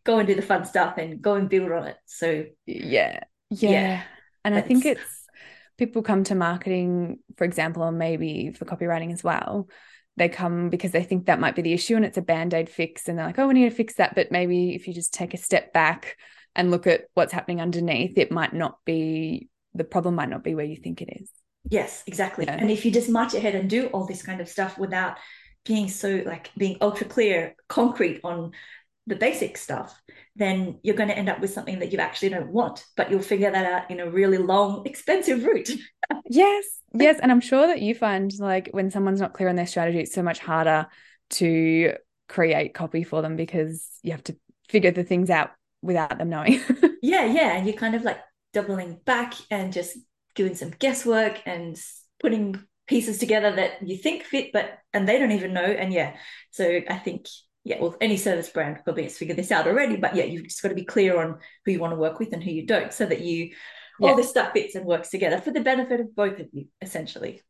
go 0.05 0.19
and 0.19 0.27
do 0.27 0.35
the 0.35 0.41
fun 0.41 0.65
stuff 0.65 0.97
and 0.97 1.21
go 1.21 1.33
and 1.35 1.49
build 1.49 1.71
on 1.71 1.87
it. 1.87 1.97
So 2.05 2.45
yeah, 2.65 3.19
yeah, 3.49 3.69
yeah 3.69 4.03
and 4.45 4.55
I 4.55 4.61
think 4.61 4.85
it's 4.85 5.25
people 5.77 6.01
come 6.01 6.23
to 6.25 6.35
marketing, 6.35 7.19
for 7.37 7.43
example, 7.43 7.83
or 7.83 7.91
maybe 7.91 8.51
for 8.51 8.65
copywriting 8.65 9.11
as 9.13 9.23
well. 9.23 9.67
They 10.19 10.29
come 10.29 10.69
because 10.69 10.91
they 10.91 11.03
think 11.03 11.25
that 11.25 11.39
might 11.39 11.55
be 11.55 11.63
the 11.63 11.73
issue 11.73 11.95
and 11.95 12.05
it's 12.05 12.17
a 12.17 12.21
band 12.21 12.53
aid 12.53 12.69
fix. 12.69 13.07
And 13.07 13.17
they're 13.17 13.25
like, 13.25 13.39
oh, 13.39 13.47
we 13.47 13.55
need 13.55 13.69
to 13.69 13.75
fix 13.75 13.95
that. 13.95 14.13
But 14.13 14.31
maybe 14.31 14.75
if 14.75 14.87
you 14.87 14.93
just 14.93 15.13
take 15.13 15.33
a 15.33 15.37
step 15.37 15.73
back 15.73 16.17
and 16.55 16.69
look 16.69 16.85
at 16.85 17.05
what's 17.13 17.33
happening 17.33 17.61
underneath, 17.61 18.17
it 18.17 18.31
might 18.31 18.53
not 18.53 18.77
be 18.85 19.47
the 19.73 19.83
problem, 19.83 20.15
might 20.15 20.29
not 20.29 20.43
be 20.43 20.53
where 20.53 20.65
you 20.65 20.75
think 20.75 21.01
it 21.01 21.09
is. 21.21 21.29
Yes, 21.69 22.03
exactly. 22.05 22.45
Yeah. 22.45 22.57
And 22.59 22.69
if 22.69 22.85
you 22.85 22.91
just 22.91 23.09
march 23.09 23.33
ahead 23.33 23.55
and 23.55 23.69
do 23.69 23.87
all 23.87 24.05
this 24.05 24.21
kind 24.21 24.41
of 24.41 24.49
stuff 24.49 24.77
without 24.77 25.17
being 25.65 25.87
so 25.87 26.21
like 26.25 26.51
being 26.57 26.77
ultra 26.81 27.07
clear, 27.07 27.55
concrete 27.67 28.21
on 28.23 28.51
the 29.07 29.15
basic 29.15 29.57
stuff, 29.57 29.99
then 30.35 30.79
you're 30.83 30.95
going 30.95 31.09
to 31.09 31.17
end 31.17 31.29
up 31.29 31.39
with 31.39 31.51
something 31.51 31.79
that 31.79 31.91
you 31.91 31.99
actually 31.99 32.29
don't 32.29 32.51
want, 32.51 32.85
but 32.95 33.09
you'll 33.09 33.21
figure 33.21 33.51
that 33.51 33.65
out 33.65 33.91
in 33.91 33.99
a 33.99 34.09
really 34.09 34.37
long, 34.37 34.83
expensive 34.85 35.43
route. 35.43 35.71
yes, 36.29 36.65
yes. 36.93 37.19
And 37.21 37.31
I'm 37.31 37.41
sure 37.41 37.67
that 37.67 37.81
you 37.81 37.95
find 37.95 38.31
like 38.39 38.69
when 38.71 38.91
someone's 38.91 39.19
not 39.19 39.33
clear 39.33 39.49
on 39.49 39.55
their 39.55 39.67
strategy, 39.67 39.99
it's 39.99 40.13
so 40.13 40.23
much 40.23 40.39
harder 40.39 40.87
to 41.31 41.93
create 42.27 42.73
copy 42.73 43.03
for 43.03 43.21
them 43.21 43.35
because 43.35 43.87
you 44.03 44.11
have 44.11 44.23
to 44.23 44.35
figure 44.69 44.91
the 44.91 45.03
things 45.03 45.29
out 45.29 45.51
without 45.81 46.17
them 46.17 46.29
knowing. 46.29 46.61
yeah, 47.01 47.25
yeah. 47.25 47.55
And 47.55 47.65
you're 47.65 47.75
kind 47.75 47.95
of 47.95 48.03
like 48.03 48.19
doubling 48.53 48.99
back 49.05 49.33
and 49.49 49.73
just 49.73 49.97
doing 50.35 50.55
some 50.55 50.69
guesswork 50.69 51.41
and 51.45 51.79
putting 52.19 52.63
pieces 52.87 53.17
together 53.19 53.55
that 53.55 53.87
you 53.87 53.97
think 53.97 54.23
fit, 54.23 54.51
but 54.51 54.79
and 54.93 55.07
they 55.07 55.19
don't 55.19 55.31
even 55.31 55.53
know. 55.53 55.61
And 55.63 55.93
yeah, 55.93 56.15
so 56.51 56.81
I 56.89 56.97
think 56.97 57.27
yeah, 57.69 57.79
well, 57.79 57.95
any 58.01 58.17
service 58.17 58.49
brand 58.49 58.79
probably 58.83 59.03
has 59.03 59.15
figured 59.15 59.37
this 59.37 59.51
out 59.51 59.67
already, 59.67 59.95
but 59.95 60.15
yeah, 60.15 60.23
you've 60.23 60.45
just 60.45 60.63
got 60.63 60.69
to 60.69 60.75
be 60.75 60.83
clear 60.83 61.21
on 61.21 61.37
who 61.63 61.71
you 61.71 61.79
want 61.79 61.91
to 61.91 61.99
work 61.99 62.17
with 62.17 62.33
and 62.33 62.43
who 62.43 62.49
you 62.49 62.65
don't, 62.65 62.91
so 62.91 63.05
that 63.05 63.21
you 63.21 63.51
yeah. 63.99 64.09
all 64.09 64.15
this 64.15 64.31
stuff 64.31 64.53
fits 64.53 64.73
and 64.73 64.87
works 64.87 65.09
together 65.09 65.39
for 65.39 65.51
the 65.51 65.61
benefit 65.61 65.99
of 65.99 66.15
both 66.15 66.39
of 66.39 66.47
you, 66.51 66.65
essentially. 66.81 67.43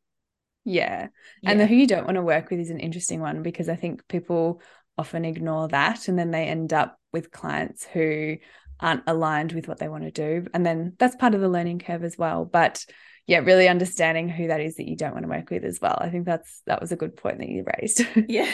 Yeah. 0.66 1.08
yeah. 1.42 1.52
And 1.52 1.58
the 1.58 1.66
who 1.66 1.76
you 1.76 1.88
don't 1.88 2.04
want 2.04 2.16
to 2.16 2.22
work 2.22 2.50
with 2.50 2.60
is 2.60 2.70
an 2.70 2.82
interesting 2.82 3.22
one 3.22 3.44
because 3.44 3.70
I 3.70 3.78
think 3.78 4.10
people 4.10 4.62
often 4.98 5.24
ignore 5.24 5.70
that 5.70 6.10
and 6.10 6.20
then 6.20 6.32
they 6.32 6.44
end 6.44 6.74
up 6.74 7.00
with 7.14 7.32
clients 7.32 7.86
who 7.86 8.36
aren't 8.82 9.04
aligned 9.08 9.54
with 9.54 9.70
what 9.70 9.80
they 9.80 9.88
want 9.88 10.04
to 10.04 10.12
do. 10.12 10.48
And 10.54 10.66
then 10.66 10.96
that's 11.00 11.16
part 11.16 11.34
of 11.34 11.40
the 11.40 11.48
learning 11.48 11.80
curve 11.80 12.04
as 12.04 12.18
well. 12.18 12.44
But 12.44 12.86
yeah, 13.26 13.38
really 13.38 13.70
understanding 13.70 14.28
who 14.28 14.48
that 14.48 14.60
is 14.60 14.76
that 14.76 14.90
you 14.90 14.98
don't 14.98 15.14
want 15.14 15.24
to 15.24 15.30
work 15.30 15.50
with 15.50 15.64
as 15.64 15.80
well. 15.80 15.98
I 16.02 16.10
think 16.10 16.26
that's 16.26 16.62
that 16.66 16.82
was 16.82 16.92
a 16.92 16.98
good 16.98 17.16
point 17.16 17.38
that 17.38 17.48
you 17.48 17.64
raised. 17.80 18.06
yeah. 18.28 18.50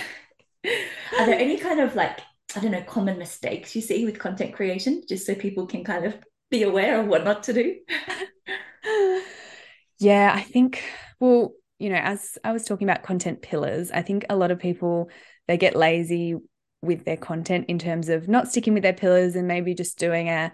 Are 1.19 1.25
there 1.25 1.39
any 1.39 1.57
kind 1.57 1.79
of 1.79 1.95
like, 1.95 2.19
I 2.55 2.59
don't 2.59 2.71
know, 2.71 2.83
common 2.83 3.17
mistakes 3.17 3.75
you 3.75 3.81
see 3.81 4.05
with 4.05 4.19
content 4.19 4.53
creation, 4.53 5.03
just 5.07 5.25
so 5.25 5.35
people 5.35 5.67
can 5.67 5.83
kind 5.83 6.05
of 6.05 6.15
be 6.49 6.63
aware 6.63 6.99
of 6.99 7.07
what 7.07 7.23
not 7.23 7.43
to 7.43 7.53
do? 7.53 7.75
yeah, 9.99 10.31
I 10.33 10.41
think, 10.41 10.83
well, 11.19 11.53
you 11.79 11.89
know, 11.89 11.97
as 11.97 12.37
I 12.43 12.51
was 12.51 12.63
talking 12.63 12.87
about 12.87 13.03
content 13.03 13.41
pillars, 13.41 13.91
I 13.91 14.01
think 14.01 14.25
a 14.29 14.35
lot 14.35 14.51
of 14.51 14.59
people 14.59 15.09
they 15.47 15.57
get 15.57 15.75
lazy 15.75 16.35
with 16.81 17.05
their 17.05 17.17
content 17.17 17.65
in 17.67 17.79
terms 17.79 18.09
of 18.09 18.27
not 18.27 18.47
sticking 18.47 18.73
with 18.73 18.83
their 18.83 18.93
pillars 18.93 19.35
and 19.35 19.47
maybe 19.47 19.73
just 19.73 19.99
doing 19.99 20.29
a 20.29 20.51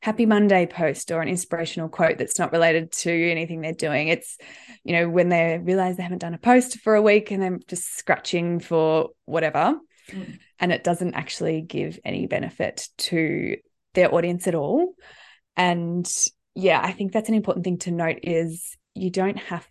happy 0.00 0.26
Monday 0.26 0.66
post 0.66 1.10
or 1.10 1.20
an 1.20 1.28
inspirational 1.28 1.88
quote 1.88 2.18
that's 2.18 2.38
not 2.38 2.52
related 2.52 2.92
to 2.92 3.30
anything 3.30 3.60
they're 3.60 3.72
doing. 3.72 4.08
It's, 4.08 4.38
you 4.84 4.92
know, 4.92 5.08
when 5.08 5.28
they 5.28 5.58
realize 5.62 5.96
they 5.96 6.02
haven't 6.02 6.18
done 6.18 6.34
a 6.34 6.38
post 6.38 6.78
for 6.80 6.94
a 6.94 7.02
week 7.02 7.30
and 7.30 7.42
they're 7.42 7.58
just 7.66 7.96
scratching 7.96 8.60
for 8.60 9.10
whatever. 9.24 9.78
Mm. 10.10 10.38
And 10.60 10.72
it 10.72 10.84
doesn't 10.84 11.14
actually 11.14 11.62
give 11.62 11.98
any 12.04 12.26
benefit 12.26 12.88
to 12.98 13.56
their 13.94 14.14
audience 14.14 14.46
at 14.46 14.54
all. 14.54 14.94
And 15.56 16.08
yeah, 16.54 16.80
I 16.82 16.92
think 16.92 17.12
that's 17.12 17.28
an 17.28 17.34
important 17.34 17.64
thing 17.64 17.78
to 17.78 17.90
note 17.90 18.20
is 18.22 18.76
you 18.94 19.10
don't 19.10 19.38
have 19.38 19.66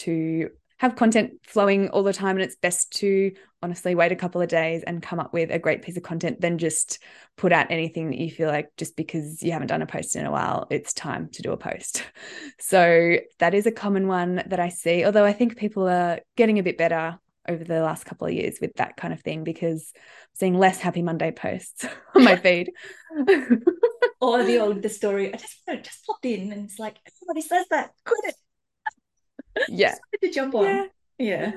to 0.00 0.50
have 0.78 0.96
content 0.96 1.32
flowing 1.42 1.88
all 1.88 2.02
the 2.02 2.12
time 2.12 2.36
and 2.36 2.42
it's 2.42 2.56
best 2.56 2.92
to 2.98 3.32
honestly 3.62 3.94
wait 3.94 4.12
a 4.12 4.16
couple 4.16 4.40
of 4.40 4.48
days 4.48 4.82
and 4.84 5.02
come 5.02 5.18
up 5.18 5.32
with 5.32 5.50
a 5.50 5.58
great 5.58 5.82
piece 5.82 5.96
of 5.96 6.02
content 6.02 6.40
than 6.40 6.58
just 6.58 7.00
put 7.36 7.52
out 7.52 7.70
anything 7.70 8.10
that 8.10 8.18
you 8.18 8.30
feel 8.30 8.48
like 8.48 8.68
just 8.76 8.96
because 8.96 9.42
you 9.42 9.52
haven't 9.52 9.68
done 9.68 9.82
a 9.82 9.86
post 9.86 10.14
in 10.14 10.24
a 10.24 10.30
while 10.30 10.66
it's 10.70 10.92
time 10.92 11.28
to 11.30 11.42
do 11.42 11.52
a 11.52 11.56
post. 11.56 12.04
So 12.60 13.16
that 13.38 13.54
is 13.54 13.66
a 13.66 13.72
common 13.72 14.08
one 14.08 14.42
that 14.46 14.60
i 14.60 14.68
see 14.68 15.04
although 15.04 15.24
i 15.24 15.32
think 15.32 15.56
people 15.56 15.88
are 15.88 16.20
getting 16.36 16.58
a 16.58 16.62
bit 16.62 16.76
better 16.76 17.18
over 17.48 17.64
the 17.64 17.80
last 17.80 18.04
couple 18.04 18.26
of 18.26 18.32
years 18.32 18.58
with 18.60 18.74
that 18.74 18.96
kind 18.96 19.12
of 19.12 19.20
thing 19.22 19.42
because 19.42 19.92
I'm 19.94 20.00
seeing 20.34 20.58
less 20.58 20.78
happy 20.78 21.02
monday 21.02 21.30
posts 21.30 21.86
on 22.14 22.24
my 22.24 22.36
feed. 22.44 22.70
Or 24.20 24.42
the 24.42 24.58
old 24.58 24.82
the 24.82 24.88
story 24.88 25.32
i 25.32 25.36
just 25.36 25.62
you 25.66 25.74
know, 25.74 25.80
just 25.80 26.04
popped 26.06 26.26
in 26.26 26.52
and 26.52 26.64
it's 26.64 26.78
like 26.78 26.96
everybody 27.06 27.46
says 27.46 27.66
that 27.70 27.90
quit 28.04 28.24
it. 28.24 28.34
Yeah. 29.68 29.94
To 30.22 30.30
jump 30.30 30.54
on. 30.54 30.64
Yeah. 30.64 30.84
Yeah. 31.18 31.52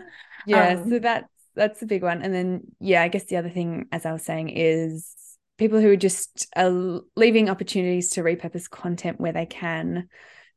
Yeah 0.46 0.68
um, 0.74 0.90
so 0.90 1.00
that's 1.00 1.31
that's 1.56 1.80
the 1.80 1.86
big 1.86 2.04
one. 2.04 2.22
And 2.22 2.34
then 2.34 2.62
yeah 2.80 3.02
i 3.02 3.08
guess 3.08 3.26
the 3.26 3.38
other 3.38 3.50
thing 3.50 3.88
as 3.92 4.06
i 4.06 4.12
was 4.12 4.24
saying 4.24 4.50
is 4.50 5.16
people 5.58 5.80
who 5.80 5.92
are 5.92 5.96
just 5.96 6.48
uh, 6.56 7.00
leaving 7.16 7.50
opportunities 7.50 8.12
to 8.12 8.24
repurpose 8.24 8.70
content 8.70 9.20
where 9.20 9.34
they 9.34 9.46
can 9.46 10.08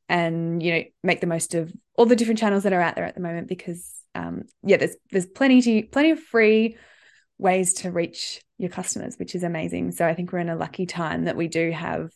and 0.09 0.63
you 0.63 0.73
know 0.73 0.83
make 1.03 1.21
the 1.21 1.27
most 1.27 1.55
of 1.55 1.73
all 1.97 2.07
the 2.07 2.17
different 2.17 2.39
channels 2.39 2.63
that 2.63 2.73
are 2.73 2.81
out 2.81 2.95
there 2.95 3.05
at 3.05 3.15
the 3.15 3.21
moment 3.21 3.49
because 3.49 3.95
um 4.15 4.43
yeah 4.63 4.77
there's 4.77 4.97
there's 5.13 5.27
plenty 5.27 5.61
to 5.61 5.83
plenty 5.89 6.11
of 6.11 6.21
free 6.21 6.77
ways 7.39 7.75
to 7.75 7.91
reach 7.91 8.41
your 8.59 8.71
customers 8.71 9.17
which 9.19 9.35
is 9.35 9.43
amazing. 9.43 9.91
So 9.93 10.07
i 10.07 10.15
think 10.15 10.33
we're 10.33 10.39
in 10.39 10.49
a 10.49 10.57
lucky 10.57 10.87
time 10.87 11.25
that 11.25 11.37
we 11.37 11.49
do 11.49 11.71
have 11.71 12.11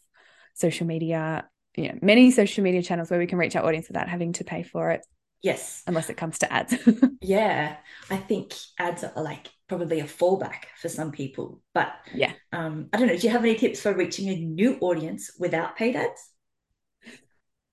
social 0.55 0.87
media 0.87 1.49
you 1.77 1.89
know 1.89 1.99
many 2.03 2.31
social 2.31 2.65
media 2.65 2.83
channels 2.83 3.11
where 3.11 3.21
we 3.21 3.27
can 3.27 3.39
reach 3.39 3.57
our 3.57 3.65
audience 3.65 3.89
without 3.89 4.09
having 4.09 4.33
to 4.35 4.45
pay 4.45 4.63
for 4.63 4.91
it 4.91 5.05
Yes. 5.43 5.83
Unless 5.87 6.11
it 6.11 6.17
comes 6.17 6.39
to 6.41 6.53
ads. 6.53 6.75
yeah. 7.21 7.77
I 8.11 8.17
think 8.17 8.55
ads 8.79 9.05
are 9.05 9.23
like 9.23 9.49
probably 9.69 10.01
a 10.01 10.05
fallback 10.05 10.65
for 10.81 10.89
some 10.89 11.13
people. 11.13 11.61
But 11.75 11.93
yeah. 12.13 12.33
Um, 12.53 12.89
I 12.93 12.99
don't 12.99 13.07
know. 13.07 13.17
Do 13.17 13.27
you 13.27 13.33
have 13.33 13.45
any 13.45 13.55
tips 13.55 13.81
for 13.81 13.95
reaching 13.95 14.29
a 14.29 14.37
new 14.37 14.79
audience 14.81 15.31
without 15.39 15.77
paid 15.77 15.97
ads? 15.97 16.29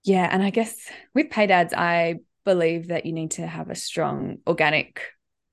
Yeah. 0.03 0.29
And 0.31 0.43
I 0.43 0.51
guess 0.51 0.75
with 1.15 1.31
paid 1.31 1.49
ads, 1.49 1.73
I 1.73 2.19
believe 2.43 2.89
that 2.89 3.05
you 3.07 3.13
need 3.13 3.31
to 3.31 3.47
have 3.47 3.69
a 3.69 3.75
strong 3.75 4.37
organic 4.45 5.01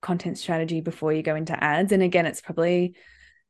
content 0.03 0.37
strategy 0.37 0.81
before 0.83 1.13
you 1.13 1.23
go 1.23 1.35
into 1.35 1.63
ads. 1.63 1.93
And 1.93 2.03
again, 2.03 2.27
it's 2.27 2.43
probably 2.43 2.95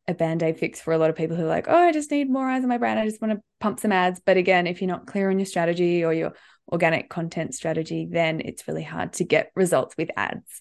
a 0.09 0.15
band-aid 0.15 0.59
fix 0.59 0.81
for 0.81 0.93
a 0.93 0.99
lot 0.99 1.11
of 1.11 1.17
people 1.17 1.37
who 1.37 1.45
are 1.45 1.49
like, 1.49 1.67
oh, 1.69 1.77
I 1.77 1.93
just 1.93 2.11
need 2.11 2.31
more 2.31 2.49
eyes 2.49 2.63
on 2.63 2.69
my 2.69 2.79
brand. 2.79 2.99
I 2.99 3.07
just 3.07 3.23
want 3.23 3.35
to 3.35 3.43
pump 3.61 3.81
some 3.81 3.93
ads. 3.93 4.21
But 4.25 4.37
again, 4.37 4.67
if 4.67 4.81
you're 4.81 4.89
not 4.89 5.07
clear 5.07 5.31
on 5.31 5.39
your 5.39 5.47
strategy 5.47 6.05
or 6.05 6.13
your 6.13 6.35
organic 6.71 7.09
content 7.09 7.55
strategy, 7.55 8.09
then 8.11 8.41
it's 8.41 8.67
really 8.69 8.83
hard 8.83 9.15
to 9.15 9.25
get 9.25 9.51
results 9.55 9.97
with 9.97 10.11
ads. 10.17 10.61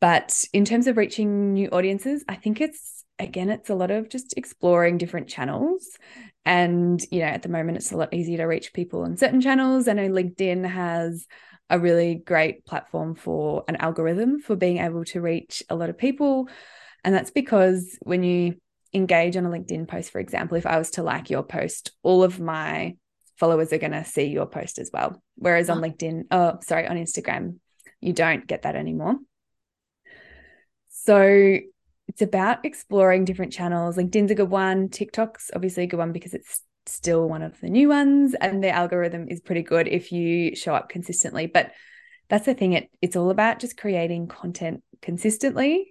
But 0.00 0.44
in 0.52 0.64
terms 0.64 0.86
of 0.86 0.96
reaching 0.96 1.54
new 1.54 1.68
audiences, 1.68 2.24
I 2.28 2.34
think 2.34 2.60
it's 2.60 3.04
again, 3.18 3.50
it's 3.50 3.70
a 3.70 3.74
lot 3.74 3.90
of 3.90 4.08
just 4.08 4.34
exploring 4.36 4.98
different 4.98 5.28
channels. 5.28 5.86
And, 6.44 7.00
you 7.10 7.20
know, 7.20 7.26
at 7.26 7.42
the 7.42 7.48
moment, 7.48 7.76
it's 7.76 7.92
a 7.92 7.96
lot 7.96 8.12
easier 8.12 8.38
to 8.38 8.44
reach 8.44 8.72
people 8.72 9.02
on 9.02 9.16
certain 9.16 9.40
channels. 9.40 9.88
I 9.88 9.92
know 9.92 10.08
LinkedIn 10.08 10.68
has 10.68 11.26
a 11.70 11.78
really 11.78 12.16
great 12.16 12.66
platform 12.66 13.14
for 13.14 13.64
an 13.68 13.76
algorithm 13.76 14.40
for 14.40 14.56
being 14.56 14.78
able 14.78 15.04
to 15.06 15.20
reach 15.20 15.62
a 15.70 15.74
lot 15.74 15.90
of 15.90 15.98
people. 15.98 16.48
And 17.02 17.14
that's 17.14 17.30
because 17.30 17.96
when 18.02 18.22
you 18.22 18.56
engage 18.92 19.36
on 19.36 19.46
a 19.46 19.50
LinkedIn 19.50 19.88
post, 19.88 20.10
for 20.10 20.20
example, 20.20 20.58
if 20.58 20.66
I 20.66 20.78
was 20.78 20.92
to 20.92 21.02
like 21.02 21.30
your 21.30 21.42
post, 21.42 21.92
all 22.02 22.22
of 22.22 22.40
my 22.40 22.96
followers 23.36 23.72
are 23.72 23.78
going 23.78 23.92
to 23.92 24.04
see 24.04 24.24
your 24.24 24.46
post 24.46 24.78
as 24.78 24.90
well. 24.92 25.22
Whereas 25.36 25.70
on 25.70 25.78
oh. 25.78 25.88
LinkedIn, 25.88 26.24
oh, 26.30 26.58
sorry, 26.62 26.86
on 26.86 26.96
Instagram, 26.96 27.58
you 28.00 28.12
don't 28.12 28.46
get 28.46 28.62
that 28.62 28.76
anymore. 28.76 29.16
So 30.88 31.58
it's 32.08 32.22
about 32.22 32.64
exploring 32.64 33.24
different 33.24 33.52
channels. 33.52 33.96
LinkedIn's 33.96 34.30
a 34.30 34.34
good 34.34 34.50
one. 34.50 34.88
TikTok's 34.88 35.50
obviously 35.54 35.84
a 35.84 35.86
good 35.86 35.98
one 35.98 36.12
because 36.12 36.34
it's 36.34 36.62
still 36.86 37.28
one 37.28 37.42
of 37.42 37.58
the 37.60 37.68
new 37.68 37.88
ones 37.88 38.34
and 38.40 38.62
the 38.62 38.70
algorithm 38.70 39.28
is 39.28 39.40
pretty 39.40 39.62
good 39.62 39.88
if 39.88 40.12
you 40.12 40.54
show 40.54 40.74
up 40.74 40.88
consistently. 40.88 41.46
But 41.46 41.72
that's 42.28 42.46
the 42.46 42.54
thing, 42.54 42.72
it 42.72 42.90
it's 43.02 43.16
all 43.16 43.30
about 43.30 43.58
just 43.58 43.76
creating 43.76 44.28
content 44.28 44.82
consistently 45.02 45.88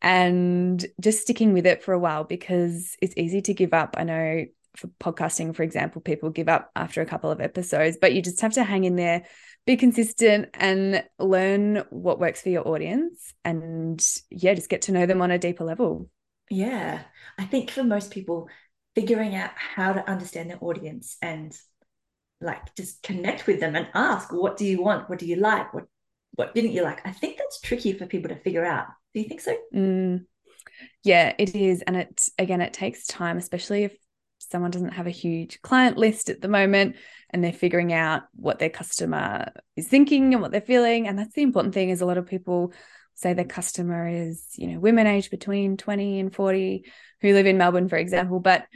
and 0.00 0.84
just 1.00 1.22
sticking 1.22 1.52
with 1.52 1.66
it 1.66 1.82
for 1.82 1.92
a 1.92 1.98
while 1.98 2.24
because 2.24 2.96
it's 3.02 3.14
easy 3.16 3.42
to 3.42 3.54
give 3.54 3.74
up. 3.74 3.96
I 3.98 4.04
know 4.04 4.44
for 4.76 4.88
podcasting, 5.00 5.54
for 5.54 5.62
example, 5.62 6.00
people 6.00 6.30
give 6.30 6.48
up 6.48 6.70
after 6.76 7.00
a 7.00 7.06
couple 7.06 7.30
of 7.30 7.40
episodes, 7.40 7.98
but 8.00 8.14
you 8.14 8.22
just 8.22 8.40
have 8.40 8.54
to 8.54 8.64
hang 8.64 8.84
in 8.84 8.96
there, 8.96 9.24
be 9.66 9.76
consistent, 9.76 10.50
and 10.54 11.04
learn 11.18 11.84
what 11.90 12.20
works 12.20 12.42
for 12.42 12.50
your 12.50 12.66
audience. 12.66 13.32
And 13.44 14.04
yeah, 14.30 14.54
just 14.54 14.68
get 14.68 14.82
to 14.82 14.92
know 14.92 15.06
them 15.06 15.22
on 15.22 15.30
a 15.30 15.38
deeper 15.38 15.64
level. 15.64 16.08
Yeah. 16.50 17.02
I 17.38 17.44
think 17.44 17.70
for 17.70 17.82
most 17.82 18.10
people, 18.10 18.48
figuring 18.94 19.34
out 19.34 19.50
how 19.54 19.92
to 19.92 20.10
understand 20.10 20.48
their 20.50 20.58
audience 20.62 21.18
and 21.20 21.56
like 22.40 22.74
just 22.76 23.02
connect 23.02 23.46
with 23.46 23.60
them 23.60 23.76
and 23.76 23.88
ask, 23.94 24.32
what 24.32 24.56
do 24.56 24.64
you 24.64 24.82
want? 24.82 25.08
What 25.08 25.18
do 25.18 25.26
you 25.26 25.36
like? 25.36 25.72
What 25.72 25.84
what 26.34 26.54
didn't 26.54 26.72
you 26.72 26.82
like? 26.82 27.06
I 27.06 27.12
think 27.12 27.38
that's 27.38 27.60
tricky 27.60 27.92
for 27.92 28.06
people 28.06 28.28
to 28.28 28.40
figure 28.40 28.64
out. 28.64 28.86
Do 29.14 29.20
you 29.20 29.28
think 29.28 29.40
so? 29.40 29.56
Mm, 29.74 30.26
yeah, 31.02 31.34
it 31.38 31.54
is. 31.54 31.82
And 31.82 31.96
it 31.96 32.28
again, 32.38 32.60
it 32.60 32.72
takes 32.72 33.06
time, 33.06 33.38
especially 33.38 33.84
if 33.84 33.96
someone 34.38 34.70
doesn't 34.70 34.94
have 34.94 35.06
a 35.06 35.10
huge 35.10 35.60
client 35.62 35.96
list 35.96 36.30
at 36.30 36.40
the 36.40 36.48
moment 36.48 36.96
and 37.30 37.42
they're 37.42 37.52
figuring 37.52 37.92
out 37.92 38.22
what 38.34 38.58
their 38.58 38.70
customer 38.70 39.52
is 39.76 39.88
thinking 39.88 40.32
and 40.32 40.42
what 40.42 40.52
they're 40.52 40.60
feeling. 40.60 41.08
And 41.08 41.18
that's 41.18 41.34
the 41.34 41.42
important 41.42 41.74
thing 41.74 41.90
is 41.90 42.00
a 42.00 42.06
lot 42.06 42.18
of 42.18 42.26
people 42.26 42.72
say 43.14 43.32
their 43.32 43.46
customer 43.46 44.06
is 44.06 44.44
you 44.56 44.66
know 44.66 44.78
women 44.78 45.06
aged 45.06 45.30
between 45.30 45.78
20 45.78 46.20
and 46.20 46.34
40 46.34 46.84
who 47.22 47.32
live 47.32 47.46
in 47.46 47.56
melbourne 47.56 47.88
for 47.88 47.96
example 47.96 48.40
but 48.40 48.66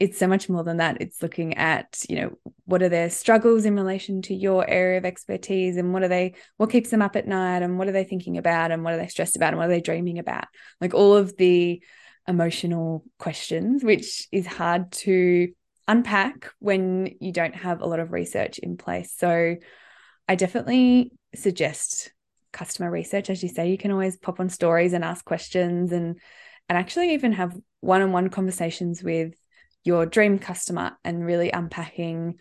it's 0.00 0.18
so 0.18 0.26
much 0.26 0.48
more 0.48 0.64
than 0.64 0.78
that. 0.78 0.96
It's 1.02 1.22
looking 1.22 1.58
at 1.58 2.02
you 2.08 2.16
know 2.16 2.38
what 2.64 2.82
are 2.82 2.88
their 2.88 3.10
struggles 3.10 3.66
in 3.66 3.76
relation 3.76 4.22
to 4.22 4.34
your 4.34 4.68
area 4.68 4.96
of 4.96 5.04
expertise 5.04 5.76
and 5.76 5.92
what 5.92 6.02
are 6.02 6.08
they 6.08 6.34
what 6.56 6.70
keeps 6.70 6.88
them 6.88 7.02
up 7.02 7.16
at 7.16 7.28
night 7.28 7.62
and 7.62 7.78
what 7.78 7.86
are 7.86 7.92
they 7.92 8.04
thinking 8.04 8.38
about 8.38 8.70
and 8.70 8.82
what 8.82 8.94
are 8.94 8.96
they 8.96 9.08
stressed 9.08 9.36
about 9.36 9.48
and 9.48 9.58
what 9.58 9.66
are 9.66 9.72
they 9.72 9.82
dreaming 9.82 10.18
about? 10.18 10.46
Like 10.80 10.94
all 10.94 11.14
of 11.14 11.36
the 11.36 11.82
emotional 12.26 13.04
questions, 13.18 13.82
which 13.82 14.28
is 14.32 14.46
hard 14.46 14.92
to 14.92 15.48
unpack 15.88 16.52
when 16.58 17.14
you 17.20 17.32
don't 17.32 17.54
have 17.54 17.80
a 17.80 17.86
lot 17.86 18.00
of 18.00 18.12
research 18.12 18.58
in 18.58 18.76
place. 18.76 19.12
So 19.16 19.56
I 20.28 20.34
definitely 20.36 21.12
suggest 21.34 22.12
customer 22.52 22.90
research. 22.90 23.30
As 23.30 23.42
you 23.42 23.48
say, 23.48 23.70
you 23.70 23.78
can 23.78 23.90
always 23.90 24.16
pop 24.16 24.40
on 24.40 24.48
stories 24.48 24.92
and 24.92 25.04
ask 25.04 25.24
questions 25.24 25.92
and 25.92 26.20
and 26.68 26.78
actually 26.78 27.14
even 27.14 27.32
have 27.32 27.56
one-on-one 27.80 28.30
conversations 28.30 29.02
with 29.02 29.34
your 29.82 30.06
dream 30.06 30.38
customer 30.38 30.92
and 31.02 31.24
really 31.24 31.50
unpacking, 31.50 32.38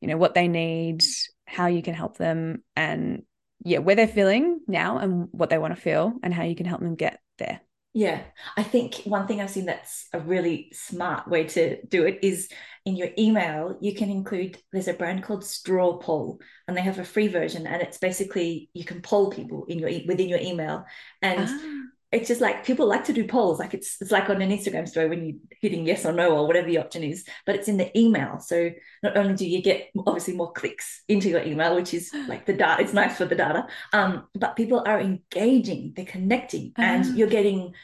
you 0.00 0.08
know, 0.08 0.16
what 0.16 0.34
they 0.34 0.48
need, 0.48 1.04
how 1.46 1.66
you 1.66 1.82
can 1.82 1.94
help 1.94 2.16
them 2.16 2.64
and 2.74 3.22
yeah, 3.64 3.78
where 3.78 3.94
they're 3.94 4.08
feeling 4.08 4.60
now 4.66 4.98
and 4.98 5.28
what 5.30 5.50
they 5.50 5.58
want 5.58 5.74
to 5.74 5.80
feel 5.80 6.14
and 6.22 6.34
how 6.34 6.42
you 6.42 6.56
can 6.56 6.66
help 6.66 6.80
them 6.80 6.96
get 6.96 7.20
there. 7.38 7.60
Yeah, 7.94 8.22
I 8.56 8.62
think 8.62 8.96
one 9.04 9.26
thing 9.26 9.40
I've 9.40 9.50
seen 9.50 9.66
that's 9.66 10.06
a 10.12 10.20
really 10.20 10.70
smart 10.72 11.26
way 11.26 11.44
to 11.44 11.84
do 11.86 12.04
it 12.04 12.18
is 12.22 12.48
in 12.84 12.96
your 12.96 13.08
email, 13.18 13.76
you 13.80 13.94
can 13.94 14.10
include, 14.10 14.58
there's 14.72 14.88
a 14.88 14.92
brand 14.92 15.24
called 15.24 15.44
Straw 15.44 15.96
Poll, 15.96 16.40
and 16.66 16.76
they 16.76 16.82
have 16.82 16.98
a 16.98 17.04
free 17.04 17.28
version, 17.28 17.66
and 17.66 17.82
it's 17.82 17.98
basically 17.98 18.70
you 18.72 18.84
can 18.84 19.00
poll 19.00 19.30
people 19.30 19.64
in 19.68 19.78
your 19.78 19.90
within 20.06 20.28
your 20.28 20.38
email, 20.38 20.84
and 21.22 21.48
ah. 21.48 21.88
It's 22.10 22.28
just 22.28 22.40
like 22.40 22.64
people 22.64 22.86
like 22.86 23.04
to 23.04 23.12
do 23.12 23.26
polls, 23.26 23.58
like 23.58 23.74
it's 23.74 24.00
it's 24.00 24.10
like 24.10 24.30
on 24.30 24.40
an 24.40 24.50
Instagram 24.50 24.88
story 24.88 25.08
when 25.08 25.26
you're 25.26 25.38
hitting 25.60 25.86
yes 25.86 26.06
or 26.06 26.12
no 26.12 26.30
or 26.30 26.46
whatever 26.46 26.66
the 26.66 26.78
option 26.78 27.02
is, 27.02 27.24
but 27.44 27.54
it's 27.54 27.68
in 27.68 27.76
the 27.76 27.96
email. 27.98 28.38
So 28.38 28.70
not 29.02 29.16
only 29.16 29.34
do 29.34 29.46
you 29.46 29.60
get 29.60 29.90
obviously 30.06 30.34
more 30.34 30.52
clicks 30.52 31.02
into 31.08 31.28
your 31.28 31.42
email, 31.42 31.74
which 31.74 31.92
is 31.92 32.10
like 32.28 32.46
the 32.46 32.54
data, 32.54 32.82
it's 32.82 32.94
nice 32.94 33.16
for 33.16 33.26
the 33.26 33.34
data, 33.34 33.66
um, 33.92 34.26
but 34.34 34.56
people 34.56 34.82
are 34.86 35.00
engaging, 35.00 35.92
they're 35.94 36.06
connecting, 36.06 36.72
and 36.76 37.04
ah. 37.04 37.12
you're 37.14 37.28
getting 37.28 37.74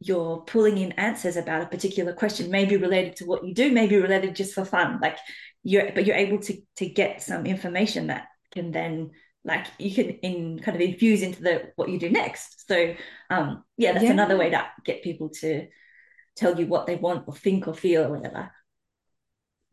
you're 0.00 0.38
pulling 0.42 0.78
in 0.78 0.92
answers 0.92 1.36
about 1.36 1.62
a 1.62 1.66
particular 1.66 2.12
question, 2.12 2.50
maybe 2.50 2.76
related 2.76 3.16
to 3.16 3.24
what 3.26 3.44
you 3.44 3.52
do, 3.52 3.72
maybe 3.72 3.96
related 3.96 4.34
just 4.34 4.54
for 4.54 4.64
fun. 4.64 5.00
Like 5.00 5.18
you're, 5.62 5.92
but 5.92 6.04
you're 6.04 6.16
able 6.16 6.38
to 6.40 6.56
to 6.76 6.88
get 6.88 7.22
some 7.22 7.46
information 7.46 8.08
that 8.08 8.26
can 8.52 8.72
then 8.72 9.10
like 9.48 9.66
you 9.78 9.92
can 9.92 10.10
in 10.10 10.60
kind 10.60 10.76
of 10.76 10.80
infuse 10.80 11.22
into 11.22 11.42
the 11.42 11.72
what 11.74 11.88
you 11.88 11.98
do 11.98 12.10
next. 12.10 12.68
So 12.68 12.94
um 13.30 13.64
yeah, 13.76 13.92
that's 13.92 14.04
yeah. 14.04 14.12
another 14.12 14.36
way 14.36 14.50
to 14.50 14.64
get 14.84 15.02
people 15.02 15.30
to 15.40 15.66
tell 16.36 16.58
you 16.58 16.66
what 16.66 16.86
they 16.86 16.96
want 16.96 17.24
or 17.26 17.34
think 17.34 17.66
or 17.66 17.74
feel 17.74 18.04
or 18.04 18.16
whatever. 18.16 18.50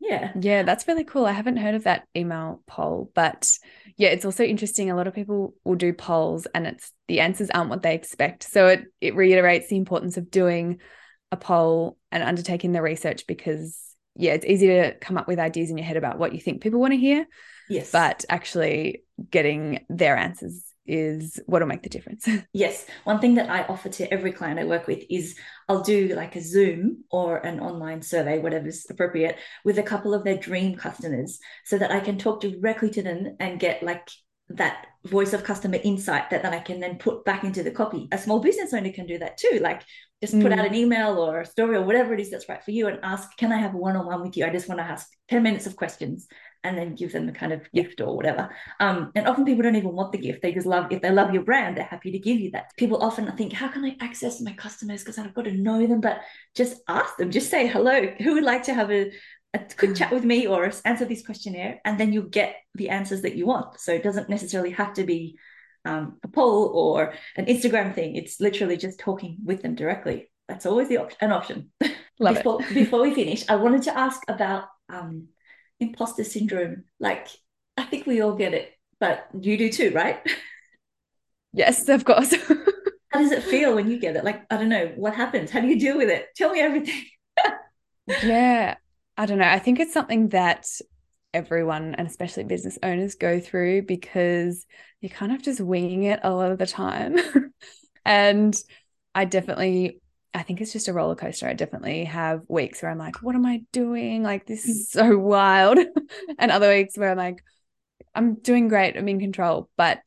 Yeah. 0.00 0.32
Yeah, 0.38 0.62
that's 0.62 0.86
really 0.86 1.04
cool. 1.04 1.24
I 1.24 1.32
haven't 1.32 1.56
heard 1.56 1.74
of 1.74 1.84
that 1.84 2.06
email 2.14 2.62
poll, 2.66 3.10
but 3.14 3.48
yeah, 3.96 4.08
it's 4.08 4.24
also 4.24 4.44
interesting. 4.44 4.90
A 4.90 4.96
lot 4.96 5.06
of 5.06 5.14
people 5.14 5.54
will 5.64 5.76
do 5.76 5.92
polls 5.92 6.46
and 6.54 6.66
it's 6.66 6.92
the 7.08 7.20
answers 7.20 7.50
aren't 7.50 7.70
what 7.70 7.82
they 7.82 7.94
expect. 7.94 8.42
So 8.42 8.66
it 8.68 8.84
it 9.00 9.14
reiterates 9.14 9.68
the 9.68 9.76
importance 9.76 10.16
of 10.16 10.30
doing 10.30 10.80
a 11.32 11.36
poll 11.36 11.98
and 12.12 12.22
undertaking 12.22 12.72
the 12.72 12.82
research 12.82 13.26
because 13.26 13.80
yeah, 14.14 14.32
it's 14.32 14.46
easy 14.46 14.68
to 14.68 14.94
come 15.00 15.18
up 15.18 15.28
with 15.28 15.38
ideas 15.38 15.70
in 15.70 15.78
your 15.78 15.86
head 15.86 15.96
about 15.96 16.18
what 16.18 16.32
you 16.34 16.40
think 16.40 16.62
people 16.62 16.80
want 16.80 16.92
to 16.92 16.98
hear. 16.98 17.26
Yes. 17.68 17.90
But 17.90 18.24
actually 18.28 19.04
getting 19.30 19.84
their 19.88 20.16
answers 20.16 20.62
is 20.86 21.40
what'll 21.46 21.68
make 21.68 21.82
the 21.82 21.88
difference. 21.88 22.28
yes. 22.52 22.86
One 23.04 23.20
thing 23.20 23.34
that 23.34 23.50
I 23.50 23.64
offer 23.64 23.88
to 23.88 24.12
every 24.12 24.32
client 24.32 24.60
I 24.60 24.64
work 24.64 24.86
with 24.86 25.02
is 25.10 25.36
I'll 25.68 25.82
do 25.82 26.14
like 26.14 26.36
a 26.36 26.40
Zoom 26.40 27.04
or 27.10 27.38
an 27.38 27.60
online 27.60 28.02
survey, 28.02 28.38
whatever's 28.38 28.86
appropriate, 28.88 29.36
with 29.64 29.78
a 29.78 29.82
couple 29.82 30.14
of 30.14 30.24
their 30.24 30.36
dream 30.36 30.76
customers 30.76 31.38
so 31.64 31.78
that 31.78 31.90
I 31.90 32.00
can 32.00 32.18
talk 32.18 32.40
directly 32.40 32.90
to 32.90 33.02
them 33.02 33.36
and 33.40 33.60
get 33.60 33.82
like 33.82 34.08
that 34.48 34.86
voice 35.04 35.32
of 35.32 35.42
customer 35.42 35.78
insight 35.82 36.30
that 36.30 36.42
then 36.42 36.54
I 36.54 36.60
can 36.60 36.78
then 36.78 36.98
put 36.98 37.24
back 37.24 37.42
into 37.42 37.64
the 37.64 37.70
copy. 37.72 38.08
A 38.12 38.18
small 38.18 38.38
business 38.38 38.72
owner 38.72 38.92
can 38.92 39.06
do 39.06 39.18
that 39.18 39.38
too. 39.38 39.58
Like 39.60 39.82
just 40.22 40.34
put 40.34 40.52
mm. 40.52 40.58
out 40.58 40.66
an 40.66 40.74
email 40.74 41.18
or 41.18 41.40
a 41.40 41.46
story 41.46 41.76
or 41.76 41.82
whatever 41.82 42.14
it 42.14 42.20
is 42.20 42.30
that's 42.30 42.48
right 42.48 42.62
for 42.62 42.70
you 42.70 42.86
and 42.86 43.00
ask, 43.02 43.36
can 43.36 43.52
I 43.52 43.58
have 43.58 43.74
a 43.74 43.78
one-on-one 43.78 44.22
with 44.22 44.36
you? 44.36 44.46
I 44.46 44.50
just 44.50 44.68
want 44.68 44.78
to 44.80 44.84
ask 44.84 45.08
10 45.28 45.42
minutes 45.42 45.66
of 45.66 45.76
questions 45.76 46.28
and 46.64 46.76
then 46.76 46.94
give 46.94 47.12
them 47.12 47.28
a 47.28 47.32
kind 47.32 47.52
of 47.52 47.70
gift 47.72 48.00
or 48.00 48.16
whatever. 48.16 48.50
Um, 48.80 49.12
and 49.14 49.26
often 49.26 49.44
people 49.44 49.62
don't 49.62 49.76
even 49.76 49.92
want 49.92 50.12
the 50.12 50.18
gift. 50.18 50.42
They 50.42 50.52
just 50.52 50.66
love, 50.66 50.86
if 50.90 51.02
they 51.02 51.10
love 51.10 51.32
your 51.32 51.44
brand, 51.44 51.76
they're 51.76 51.84
happy 51.84 52.10
to 52.12 52.18
give 52.18 52.38
you 52.38 52.50
that. 52.52 52.72
People 52.76 53.02
often 53.02 53.30
think, 53.36 53.52
how 53.52 53.68
can 53.68 53.84
I 53.84 53.96
access 54.00 54.40
my 54.40 54.52
customers? 54.52 55.02
Because 55.02 55.18
I've 55.18 55.34
got 55.34 55.44
to 55.44 55.52
know 55.52 55.86
them, 55.86 56.00
but 56.00 56.20
just 56.54 56.80
ask 56.88 57.16
them, 57.16 57.30
just 57.30 57.50
say, 57.50 57.66
hello, 57.66 58.06
who 58.18 58.34
would 58.34 58.44
like 58.44 58.64
to 58.64 58.74
have 58.74 58.90
a, 58.90 59.12
a 59.54 59.60
quick 59.78 59.94
chat 59.94 60.12
with 60.12 60.24
me 60.24 60.46
or 60.46 60.70
answer 60.84 61.04
this 61.04 61.24
questionnaire? 61.24 61.80
And 61.84 61.98
then 61.98 62.12
you'll 62.12 62.24
get 62.24 62.56
the 62.74 62.88
answers 62.88 63.22
that 63.22 63.36
you 63.36 63.46
want. 63.46 63.80
So 63.80 63.92
it 63.92 64.02
doesn't 64.02 64.28
necessarily 64.28 64.70
have 64.70 64.94
to 64.94 65.04
be 65.04 65.38
um, 65.84 66.18
a 66.24 66.28
poll 66.28 66.72
or 66.74 67.14
an 67.36 67.46
Instagram 67.46 67.94
thing. 67.94 68.16
It's 68.16 68.40
literally 68.40 68.76
just 68.76 68.98
talking 68.98 69.38
with 69.44 69.62
them 69.62 69.74
directly. 69.74 70.30
That's 70.48 70.66
always 70.66 70.88
the 70.88 70.98
op- 70.98 71.12
an 71.20 71.32
option. 71.32 71.70
Love 72.18 72.36
before, 72.36 72.62
it. 72.62 72.74
before 72.74 73.02
we 73.02 73.14
finish, 73.14 73.44
I 73.48 73.56
wanted 73.56 73.82
to 73.82 73.96
ask 73.96 74.20
about 74.28 74.64
um, 74.88 75.28
imposter 75.80 76.24
syndrome. 76.24 76.84
Like, 77.00 77.28
I 77.76 77.84
think 77.84 78.06
we 78.06 78.20
all 78.20 78.34
get 78.34 78.54
it, 78.54 78.72
but 79.00 79.28
you 79.38 79.56
do 79.58 79.70
too, 79.70 79.90
right? 79.92 80.20
Yes, 81.52 81.88
of 81.88 82.04
course. 82.04 82.34
How 83.12 83.20
does 83.20 83.32
it 83.32 83.42
feel 83.42 83.74
when 83.74 83.90
you 83.90 83.98
get 83.98 84.14
it? 84.14 84.24
Like, 84.24 84.44
I 84.50 84.58
don't 84.58 84.68
know, 84.68 84.92
what 84.94 85.14
happens? 85.14 85.50
How 85.50 85.60
do 85.60 85.68
you 85.68 85.80
deal 85.80 85.96
with 85.96 86.10
it? 86.10 86.26
Tell 86.36 86.50
me 86.50 86.60
everything. 86.60 87.02
yeah, 88.22 88.74
I 89.16 89.24
don't 89.24 89.38
know. 89.38 89.48
I 89.48 89.58
think 89.58 89.80
it's 89.80 89.94
something 89.94 90.28
that 90.28 90.66
everyone 91.32 91.94
and 91.94 92.06
especially 92.06 92.44
business 92.44 92.78
owners 92.82 93.14
go 93.14 93.40
through 93.40 93.82
because 93.82 94.66
you're 95.00 95.10
kind 95.10 95.32
of 95.32 95.42
just 95.42 95.60
winging 95.60 96.02
it 96.04 96.20
a 96.22 96.30
lot 96.30 96.52
of 96.52 96.58
the 96.58 96.66
time. 96.66 97.16
and 98.04 98.54
I 99.14 99.24
definitely 99.24 100.00
I 100.36 100.42
think 100.42 100.60
it's 100.60 100.72
just 100.72 100.88
a 100.88 100.92
roller 100.92 101.14
coaster. 101.14 101.48
I 101.48 101.54
definitely 101.54 102.04
have 102.04 102.42
weeks 102.46 102.82
where 102.82 102.90
I'm 102.90 102.98
like, 102.98 103.22
what 103.22 103.34
am 103.34 103.46
I 103.46 103.62
doing? 103.72 104.22
Like, 104.22 104.46
this 104.46 104.66
mm. 104.66 104.70
is 104.70 104.90
so 104.90 105.16
wild. 105.18 105.78
and 106.38 106.50
other 106.50 106.68
weeks 106.68 106.96
where 106.98 107.10
I'm 107.10 107.16
like, 107.16 107.42
I'm 108.14 108.34
doing 108.34 108.68
great. 108.68 108.98
I'm 108.98 109.08
in 109.08 109.18
control. 109.18 109.70
But 109.78 110.02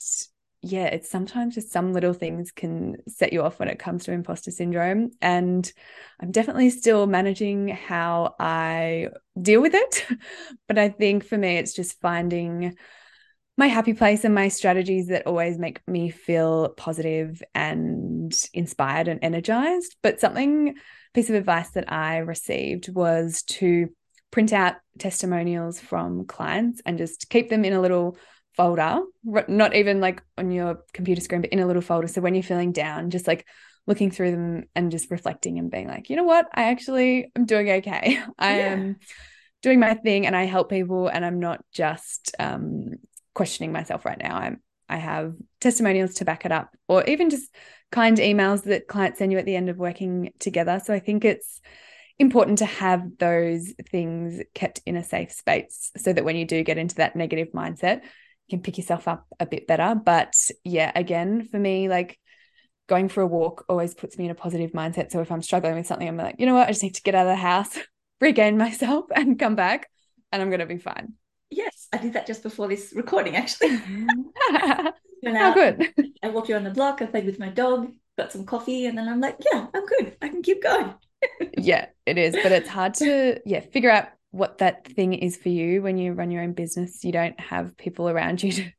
yeah, 0.61 0.85
it's 0.85 1.09
sometimes 1.09 1.55
just 1.55 1.71
some 1.71 1.93
little 1.93 2.13
things 2.13 2.51
can 2.51 2.97
set 3.07 3.33
you 3.33 3.41
off 3.41 3.59
when 3.59 3.69
it 3.69 3.79
comes 3.79 4.03
to 4.03 4.11
imposter 4.11 4.51
syndrome. 4.51 5.09
And 5.19 5.71
I'm 6.19 6.31
definitely 6.31 6.69
still 6.69 7.07
managing 7.07 7.69
how 7.69 8.35
I 8.39 9.07
deal 9.41 9.61
with 9.61 9.73
it. 9.73 10.05
but 10.67 10.77
I 10.77 10.89
think 10.89 11.25
for 11.25 11.39
me, 11.39 11.57
it's 11.57 11.73
just 11.73 11.99
finding 12.01 12.75
my 13.59 13.67
happy 13.67 13.93
place 13.93 14.23
and 14.23 14.33
my 14.33 14.47
strategies 14.47 15.07
that 15.07 15.27
always 15.27 15.59
make 15.59 15.85
me 15.85 16.09
feel 16.09 16.69
positive 16.69 17.43
and 17.53 18.33
inspired 18.53 19.09
and 19.09 19.19
energized. 19.21 19.97
But 20.01 20.21
something 20.21 20.75
piece 21.13 21.29
of 21.29 21.35
advice 21.35 21.69
that 21.71 21.91
I 21.91 22.19
received 22.19 22.87
was 22.87 23.43
to 23.43 23.89
print 24.31 24.53
out 24.53 24.75
testimonials 24.97 25.77
from 25.77 26.25
clients 26.25 26.81
and 26.85 26.97
just 26.97 27.29
keep 27.29 27.49
them 27.49 27.65
in 27.65 27.73
a 27.73 27.81
little 27.81 28.17
folder, 28.55 29.01
not 29.25 29.75
even 29.75 29.99
like 29.99 30.23
on 30.37 30.51
your 30.51 30.85
computer 30.93 31.19
screen, 31.19 31.41
but 31.41 31.51
in 31.51 31.59
a 31.59 31.67
little 31.67 31.81
folder. 31.81 32.07
So 32.07 32.21
when 32.21 32.35
you're 32.35 32.43
feeling 32.43 32.71
down, 32.71 33.09
just 33.09 33.27
like 33.27 33.45
looking 33.85 34.09
through 34.09 34.31
them 34.31 34.63
and 34.73 34.89
just 34.89 35.11
reflecting 35.11 35.59
and 35.59 35.69
being 35.69 35.89
like, 35.89 36.09
you 36.09 36.15
know 36.15 36.23
what, 36.23 36.47
I 36.53 36.69
actually 36.69 37.29
am 37.35 37.45
doing 37.45 37.69
okay. 37.69 38.23
I 38.39 38.57
yeah. 38.59 38.71
am 38.71 38.95
doing 39.61 39.81
my 39.81 39.95
thing 39.95 40.25
and 40.25 40.35
I 40.35 40.45
help 40.45 40.69
people 40.69 41.09
and 41.09 41.25
I'm 41.25 41.41
not 41.41 41.61
just 41.73 42.33
um, 42.39 42.91
questioning 43.39 43.71
myself 43.71 44.03
right 44.03 44.17
now. 44.17 44.35
I'm 44.35 44.61
I 44.89 44.97
have 44.97 45.33
testimonials 45.61 46.15
to 46.15 46.25
back 46.25 46.45
it 46.45 46.51
up, 46.51 46.75
or 46.89 47.05
even 47.05 47.29
just 47.29 47.55
kind 47.89 48.17
emails 48.17 48.63
that 48.63 48.89
clients 48.89 49.19
send 49.19 49.31
you 49.31 49.37
at 49.37 49.45
the 49.45 49.55
end 49.55 49.69
of 49.69 49.77
working 49.77 50.33
together. 50.39 50.81
So 50.83 50.93
I 50.93 50.99
think 50.99 51.23
it's 51.23 51.61
important 52.17 52.57
to 52.57 52.65
have 52.65 53.17
those 53.17 53.73
things 53.91 54.41
kept 54.53 54.81
in 54.85 54.97
a 54.97 55.03
safe 55.05 55.31
space 55.31 55.89
so 55.95 56.11
that 56.11 56.25
when 56.25 56.35
you 56.35 56.43
do 56.43 56.65
get 56.65 56.77
into 56.77 56.95
that 56.95 57.15
negative 57.15 57.53
mindset, 57.53 58.01
you 58.47 58.57
can 58.57 58.61
pick 58.61 58.77
yourself 58.77 59.07
up 59.07 59.25
a 59.39 59.45
bit 59.45 59.67
better. 59.67 59.95
But 59.95 60.35
yeah, 60.65 60.91
again, 60.93 61.47
for 61.47 61.57
me, 61.57 61.87
like 61.87 62.19
going 62.89 63.07
for 63.07 63.21
a 63.21 63.27
walk 63.27 63.63
always 63.69 63.93
puts 63.93 64.17
me 64.17 64.25
in 64.25 64.31
a 64.31 64.35
positive 64.35 64.71
mindset. 64.71 65.11
So 65.11 65.21
if 65.21 65.31
I'm 65.31 65.41
struggling 65.41 65.75
with 65.75 65.87
something, 65.87 66.09
I'm 66.09 66.17
like, 66.17 66.35
you 66.39 66.45
know 66.45 66.55
what, 66.55 66.67
I 66.67 66.71
just 66.71 66.83
need 66.83 66.95
to 66.95 67.03
get 67.03 67.15
out 67.15 67.27
of 67.27 67.31
the 67.31 67.35
house, 67.37 67.77
regain 68.19 68.57
myself, 68.57 69.05
and 69.15 69.39
come 69.39 69.55
back, 69.55 69.89
and 70.33 70.41
I'm 70.41 70.49
going 70.49 70.59
to 70.59 70.65
be 70.65 70.77
fine. 70.77 71.13
I 71.91 71.97
did 71.97 72.13
that 72.13 72.27
just 72.27 72.43
before 72.43 72.67
this 72.67 72.93
recording, 72.95 73.35
actually. 73.35 73.77
How 74.51 74.93
oh, 75.25 75.51
uh, 75.51 75.53
good. 75.53 76.13
I 76.23 76.29
walked 76.29 76.49
around 76.49 76.63
the 76.63 76.71
block, 76.71 77.01
I 77.01 77.05
played 77.05 77.25
with 77.25 77.39
my 77.39 77.49
dog, 77.49 77.91
got 78.17 78.31
some 78.31 78.45
coffee, 78.45 78.85
and 78.85 78.97
then 78.97 79.07
I'm 79.07 79.19
like, 79.19 79.37
yeah, 79.51 79.67
I'm 79.73 79.85
good. 79.85 80.15
I 80.21 80.29
can 80.29 80.41
keep 80.41 80.63
going. 80.63 80.93
yeah, 81.57 81.87
it 82.05 82.17
is. 82.17 82.35
But 82.41 82.51
it's 82.51 82.69
hard 82.69 82.93
to, 82.95 83.39
yeah, 83.45 83.59
figure 83.59 83.89
out 83.89 84.09
what 84.31 84.59
that 84.59 84.85
thing 84.85 85.13
is 85.13 85.37
for 85.37 85.49
you 85.49 85.81
when 85.81 85.97
you 85.97 86.13
run 86.13 86.31
your 86.31 86.43
own 86.43 86.53
business. 86.53 87.03
You 87.03 87.11
don't 87.11 87.39
have 87.39 87.77
people 87.77 88.09
around 88.09 88.43
you 88.43 88.51
to 88.51 88.71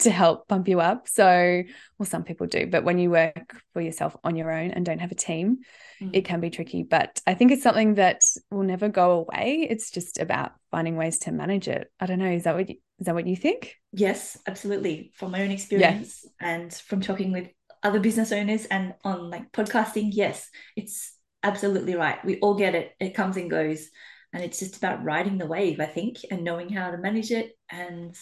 to 0.00 0.10
help 0.10 0.46
bump 0.48 0.68
you 0.68 0.80
up. 0.80 1.08
So, 1.08 1.62
well, 1.98 2.06
some 2.06 2.24
people 2.24 2.46
do, 2.46 2.66
but 2.66 2.84
when 2.84 2.98
you 2.98 3.10
work 3.10 3.56
for 3.72 3.80
yourself 3.80 4.16
on 4.22 4.36
your 4.36 4.52
own 4.52 4.70
and 4.70 4.84
don't 4.84 5.00
have 5.00 5.12
a 5.12 5.16
team, 5.16 5.58
mm. 6.00 6.10
it 6.12 6.24
can 6.24 6.40
be 6.40 6.50
tricky. 6.50 6.82
But 6.82 7.20
I 7.26 7.34
think 7.34 7.52
it's 7.52 7.62
something 7.62 7.94
that 7.94 8.22
will 8.50 8.62
never 8.62 8.88
go 8.88 9.12
away. 9.12 9.66
It's 9.68 9.90
just 9.90 10.18
about 10.18 10.52
finding 10.70 10.96
ways 10.96 11.18
to 11.20 11.32
manage 11.32 11.68
it. 11.68 11.90
I 11.98 12.06
don't 12.06 12.18
know. 12.18 12.30
Is 12.30 12.44
that 12.44 12.54
what 12.54 12.68
you, 12.68 12.76
is 12.98 13.06
that 13.06 13.14
what 13.14 13.26
you 13.26 13.36
think? 13.36 13.76
Yes, 13.92 14.38
absolutely. 14.46 15.12
From 15.14 15.32
my 15.32 15.42
own 15.42 15.50
experience 15.50 16.24
yeah. 16.40 16.48
and 16.48 16.72
from 16.72 17.00
talking 17.00 17.32
with 17.32 17.48
other 17.82 18.00
business 18.00 18.32
owners 18.32 18.66
and 18.66 18.94
on 19.04 19.30
like 19.30 19.52
podcasting, 19.52 20.10
yes, 20.12 20.48
it's 20.76 21.12
absolutely 21.42 21.94
right. 21.94 22.24
We 22.24 22.38
all 22.40 22.54
get 22.54 22.74
it. 22.74 22.92
It 23.00 23.14
comes 23.14 23.36
and 23.36 23.50
goes. 23.50 23.88
And 24.32 24.42
it's 24.42 24.58
just 24.58 24.76
about 24.76 25.04
riding 25.04 25.38
the 25.38 25.46
wave, 25.46 25.80
I 25.80 25.86
think, 25.86 26.18
and 26.30 26.44
knowing 26.44 26.68
how 26.68 26.90
to 26.90 26.98
manage 26.98 27.30
it 27.30 27.52
and 27.70 28.14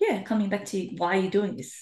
yeah, 0.00 0.22
coming 0.22 0.48
back 0.48 0.64
to 0.66 0.86
why 0.96 1.16
you're 1.16 1.30
doing 1.30 1.56
this. 1.56 1.74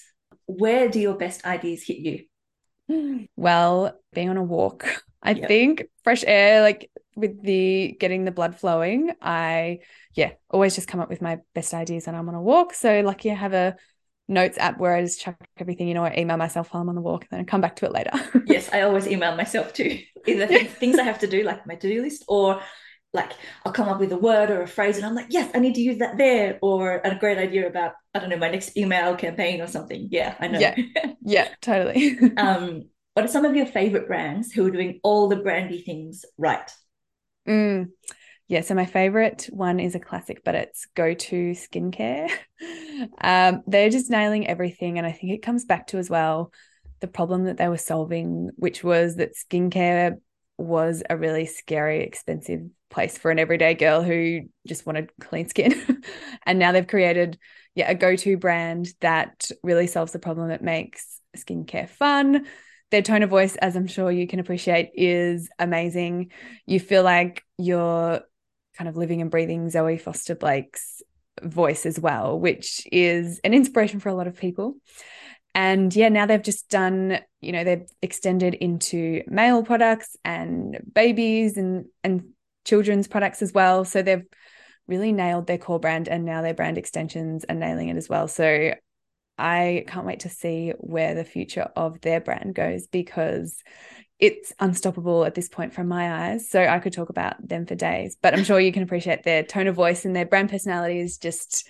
Where 0.45 0.89
do 0.89 0.99
your 0.99 1.15
best 1.15 1.45
ideas 1.45 1.83
hit 1.83 1.97
you? 1.97 3.27
Well, 3.35 3.99
being 4.13 4.29
on 4.29 4.37
a 4.37 4.43
walk. 4.43 4.85
I 5.21 5.31
yep. 5.31 5.47
think 5.47 5.83
fresh 6.03 6.23
air, 6.27 6.61
like 6.61 6.91
with 7.15 7.41
the 7.41 7.95
getting 7.99 8.25
the 8.25 8.31
blood 8.31 8.55
flowing, 8.59 9.11
I 9.21 9.79
yeah, 10.13 10.31
always 10.49 10.75
just 10.75 10.87
come 10.87 10.99
up 10.99 11.09
with 11.09 11.21
my 11.21 11.39
best 11.55 11.73
ideas 11.73 12.05
when 12.05 12.15
I'm 12.15 12.27
on 12.27 12.35
a 12.35 12.41
walk. 12.41 12.73
So 12.73 13.01
lucky 13.01 13.31
I 13.31 13.35
have 13.35 13.53
a 13.53 13.75
notes 14.27 14.57
app 14.57 14.79
where 14.79 14.95
I 14.95 15.01
just 15.01 15.21
chuck 15.21 15.35
everything, 15.57 15.87
you 15.87 15.93
know, 15.93 16.03
I 16.03 16.15
email 16.17 16.37
myself 16.37 16.73
while 16.73 16.81
I'm 16.81 16.89
on 16.89 16.95
the 16.95 17.01
walk 17.01 17.23
and 17.23 17.29
then 17.31 17.39
I 17.39 17.43
come 17.43 17.61
back 17.61 17.77
to 17.77 17.85
it 17.85 17.91
later. 17.91 18.11
yes, 18.45 18.69
I 18.71 18.81
always 18.81 19.07
email 19.07 19.35
myself 19.35 19.73
too. 19.73 19.99
Either 20.27 20.47
things 20.65 20.99
I 20.99 21.03
have 21.03 21.19
to 21.19 21.27
do, 21.27 21.43
like 21.43 21.65
my 21.67 21.75
to-do 21.75 22.01
list, 22.01 22.23
or 22.27 22.61
like 23.13 23.31
I'll 23.63 23.71
come 23.71 23.87
up 23.87 23.99
with 23.99 24.11
a 24.11 24.17
word 24.17 24.49
or 24.49 24.61
a 24.63 24.67
phrase 24.67 24.97
and 24.97 25.05
I'm 25.05 25.15
like, 25.15 25.27
yes, 25.29 25.51
I 25.53 25.59
need 25.59 25.75
to 25.75 25.81
use 25.81 25.99
that 25.99 26.17
there, 26.17 26.57
or 26.61 27.01
a 27.03 27.15
great 27.15 27.37
idea 27.37 27.67
about, 27.67 27.93
I 28.13 28.19
don't 28.19 28.29
know, 28.29 28.37
my 28.37 28.49
next 28.49 28.75
email 28.75 29.15
campaign 29.15 29.61
or 29.61 29.67
something. 29.67 30.07
Yeah, 30.11 30.35
I 30.39 30.47
know. 30.47 30.59
Yeah, 30.59 30.75
yeah, 31.23 31.47
totally. 31.61 32.17
um, 32.37 32.89
what 33.13 33.25
are 33.25 33.29
some 33.29 33.45
of 33.45 33.55
your 33.55 33.67
favorite 33.67 34.07
brands 34.07 34.51
who 34.51 34.65
are 34.65 34.71
doing 34.71 34.99
all 35.03 35.29
the 35.29 35.35
brandy 35.35 35.83
things 35.83 36.25
right? 36.37 36.69
Mm. 37.47 37.89
Yeah, 38.47 38.61
so 38.61 38.75
my 38.75 38.85
favorite 38.85 39.47
one 39.51 39.79
is 39.79 39.95
a 39.95 39.99
classic, 39.99 40.43
but 40.43 40.55
it's 40.55 40.85
Go-To 40.95 41.51
Skincare. 41.51 42.29
um, 43.21 43.61
they're 43.67 43.89
just 43.89 44.09
nailing 44.09 44.47
everything. 44.47 44.97
And 44.97 45.07
I 45.07 45.11
think 45.11 45.33
it 45.33 45.43
comes 45.43 45.65
back 45.65 45.87
to 45.87 45.97
as 45.97 46.09
well 46.09 46.51
the 46.99 47.07
problem 47.07 47.45
that 47.45 47.57
they 47.57 47.67
were 47.67 47.77
solving, 47.77 48.49
which 48.55 48.83
was 48.83 49.17
that 49.17 49.35
skincare 49.35 50.17
was 50.57 51.03
a 51.09 51.17
really 51.17 51.45
scary, 51.45 52.03
expensive 52.03 52.61
place 52.93 53.17
for 53.17 53.31
an 53.31 53.39
everyday 53.39 53.73
girl 53.73 54.01
who 54.01 54.41
just 54.67 54.85
wanted 54.85 55.11
clean 55.19 55.49
skin. 55.49 56.03
and 56.45 56.59
now 56.59 56.71
they've 56.71 56.87
created 56.87 57.37
yeah, 57.75 57.89
a 57.89 57.95
go-to 57.95 58.37
brand 58.37 58.93
that 59.01 59.49
really 59.63 59.87
solves 59.87 60.11
the 60.11 60.19
problem. 60.19 60.51
It 60.51 60.61
makes 60.61 61.19
skincare 61.35 61.89
fun. 61.89 62.45
Their 62.91 63.01
tone 63.01 63.23
of 63.23 63.29
voice, 63.31 63.55
as 63.55 63.75
I'm 63.75 63.87
sure 63.87 64.11
you 64.11 64.27
can 64.27 64.39
appreciate, 64.39 64.91
is 64.93 65.49
amazing. 65.57 66.31
You 66.67 66.79
feel 66.79 67.03
like 67.03 67.43
you're 67.57 68.21
kind 68.77 68.87
of 68.87 68.95
living 68.95 69.21
and 69.21 69.31
breathing 69.31 69.69
Zoe 69.69 69.97
Foster 69.97 70.35
Blake's 70.35 71.01
voice 71.41 71.87
as 71.87 71.99
well, 71.99 72.39
which 72.39 72.87
is 72.91 73.39
an 73.43 73.55
inspiration 73.55 73.99
for 73.99 74.09
a 74.09 74.13
lot 74.13 74.27
of 74.27 74.37
people. 74.37 74.75
And 75.55 75.95
yeah, 75.95 76.09
now 76.09 76.25
they've 76.25 76.41
just 76.41 76.69
done, 76.69 77.19
you 77.41 77.51
know, 77.51 77.63
they've 77.63 77.87
extended 78.01 78.53
into 78.55 79.23
male 79.27 79.63
products 79.63 80.15
and 80.23 80.79
babies 80.93 81.57
and 81.57 81.85
and 82.03 82.32
children's 82.65 83.07
products 83.07 83.41
as 83.41 83.53
well. 83.53 83.85
So 83.85 84.01
they've 84.01 84.25
really 84.87 85.11
nailed 85.11 85.47
their 85.47 85.57
core 85.57 85.79
brand 85.79 86.07
and 86.07 86.25
now 86.25 86.41
their 86.41 86.53
brand 86.53 86.77
extensions 86.77 87.45
are 87.47 87.55
nailing 87.55 87.89
it 87.89 87.97
as 87.97 88.09
well. 88.09 88.27
So 88.27 88.73
I 89.37 89.85
can't 89.87 90.05
wait 90.05 90.21
to 90.21 90.29
see 90.29 90.73
where 90.77 91.15
the 91.15 91.23
future 91.23 91.69
of 91.75 92.01
their 92.01 92.21
brand 92.21 92.55
goes 92.55 92.87
because 92.87 93.63
it's 94.19 94.53
unstoppable 94.59 95.25
at 95.25 95.33
this 95.33 95.49
point 95.49 95.73
from 95.73 95.87
my 95.87 96.31
eyes. 96.31 96.49
So 96.49 96.63
I 96.63 96.79
could 96.79 96.93
talk 96.93 97.09
about 97.09 97.35
them 97.45 97.65
for 97.65 97.75
days, 97.75 98.17
but 98.21 98.33
I'm 98.33 98.43
sure 98.43 98.59
you 98.59 98.71
can 98.71 98.83
appreciate 98.83 99.23
their 99.23 99.43
tone 99.43 99.67
of 99.67 99.75
voice 99.75 100.05
and 100.05 100.15
their 100.15 100.25
brand 100.25 100.49
personality 100.49 100.99
is 100.99 101.17
just 101.17 101.67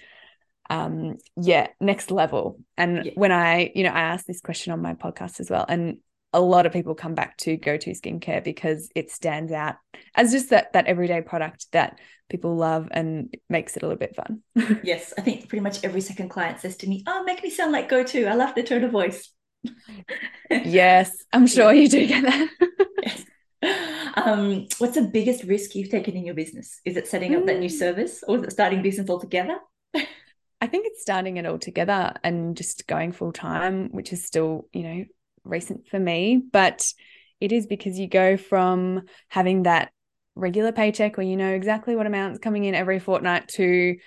um 0.70 1.18
yeah 1.36 1.68
next 1.82 2.10
level 2.10 2.58
and 2.78 3.06
yeah. 3.06 3.12
when 3.16 3.34
i 3.34 3.70
you 3.76 3.84
know 3.84 3.90
i 3.90 4.00
asked 4.00 4.26
this 4.26 4.40
question 4.40 4.72
on 4.72 4.82
my 4.82 4.94
podcast 4.94 5.42
as 5.42 5.50
well 5.50 5.66
and 5.68 5.98
a 6.34 6.42
lot 6.42 6.66
of 6.66 6.74
people 6.74 6.96
come 6.96 7.16
back 7.16 7.38
to 7.38 7.58
Go-To 7.58 7.92
skincare 7.92 8.44
because 8.44 8.90
it 8.96 9.12
stands 9.12 9.52
out 9.52 9.76
as 10.16 10.32
just 10.32 10.50
that 10.50 10.74
that 10.74 10.88
everyday 10.88 11.22
product 11.22 11.68
that 11.72 12.00
people 12.30 12.56
love 12.56 12.88
and 12.92 13.36
makes 13.50 13.78
it 13.78 13.84
a 13.84 13.88
little 13.88 14.00
bit 14.00 14.16
fun. 14.16 14.42
yes, 14.84 15.14
I 15.18 15.22
think 15.22 15.48
pretty 15.48 15.62
much 15.62 15.84
every 15.84 16.02
second 16.02 16.30
client 16.30 16.60
says 16.60 16.78
to 16.78 16.90
me, 16.90 17.04
"Oh, 17.08 17.24
make 17.24 17.44
me 17.44 17.50
sound 17.50 17.72
like 17.72 17.90
go 17.90 18.04
to." 18.04 18.26
I 18.26 18.34
love 18.34 18.56
the 18.56 18.64
tone 18.64 18.84
of 18.84 18.92
voice. 18.92 19.32
yes, 20.50 21.24
I'm 21.32 21.48
sure 21.48 21.72
yeah. 21.74 21.82
you 21.82 21.90
do 21.90 22.08
get 22.08 22.24
that. 22.24 22.50
yes. 23.04 23.24
Um, 24.16 24.68
what's 24.78 24.96
the 24.96 25.04
biggest 25.04 25.44
risk 25.44 25.74
you've 25.74 25.90
taken 25.90 26.16
in 26.16 26.26
your 26.26 26.36
business? 26.36 26.82
Is 26.86 26.98
it 26.98 27.08
setting 27.08 27.36
up 27.36 27.44
mm. 27.44 27.48
that 27.48 27.60
new 27.60 27.70
hmm. 27.70 27.76
service, 27.76 28.24
or 28.28 28.38
is 28.38 28.44
it 28.44 28.52
starting 28.52 28.82
business 28.82 29.10
altogether? 29.10 29.58
I 30.64 30.68
think 30.68 30.88
it's 30.88 31.02
starting 31.02 31.36
it 31.36 31.46
all 31.46 31.60
together 31.60 32.14
and 32.24 32.56
just 32.56 32.88
going 32.88 33.12
full 33.12 33.34
time, 33.34 33.90
which 33.92 34.14
is 34.14 34.26
still, 34.26 34.70
you 34.72 34.84
know, 34.84 35.06
recent 35.44 35.88
for 35.88 36.00
me, 36.00 36.42
but 36.52 36.86
it 37.40 37.52
is 37.52 37.68
because 37.68 38.00
you 38.00 38.08
go 38.08 38.38
from 38.38 39.02
having 39.30 39.64
that 39.64 39.92
regular 40.36 40.72
paycheck 40.72 41.18
where 41.18 41.26
you 41.26 41.38
know 41.38 41.54
exactly 41.54 41.96
what 41.96 42.08
amount's 42.08 42.40
coming 42.40 42.64
in 42.64 42.74
every 42.74 43.00
fortnight 43.00 43.48
to 43.50 43.98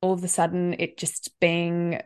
all 0.00 0.12
of 0.12 0.24
a 0.24 0.28
sudden 0.28 0.74
it 0.78 0.98
just 0.98 1.30
being 1.40 2.00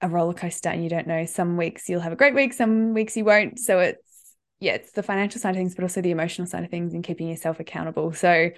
a 0.00 0.08
roller 0.08 0.34
coaster 0.34 0.68
and 0.68 0.82
you 0.82 0.90
don't 0.90 1.06
know. 1.06 1.24
Some 1.24 1.56
weeks 1.56 1.88
you'll 1.88 2.00
have 2.00 2.12
a 2.12 2.16
great 2.16 2.34
week 2.34 2.52
some 2.52 2.94
weeks 2.94 3.16
you 3.16 3.24
won't. 3.24 3.58
So 3.58 3.78
it's 3.78 4.34
yeah 4.60 4.72
it's 4.72 4.92
the 4.92 5.02
financial 5.02 5.40
side 5.40 5.50
of 5.50 5.56
things 5.56 5.74
but 5.74 5.84
also 5.84 6.00
the 6.00 6.10
emotional 6.10 6.46
side 6.46 6.64
of 6.64 6.70
things 6.70 6.94
and 6.94 7.04
keeping 7.04 7.28
yourself 7.28 7.60
accountable. 7.60 8.12
So 8.12 8.50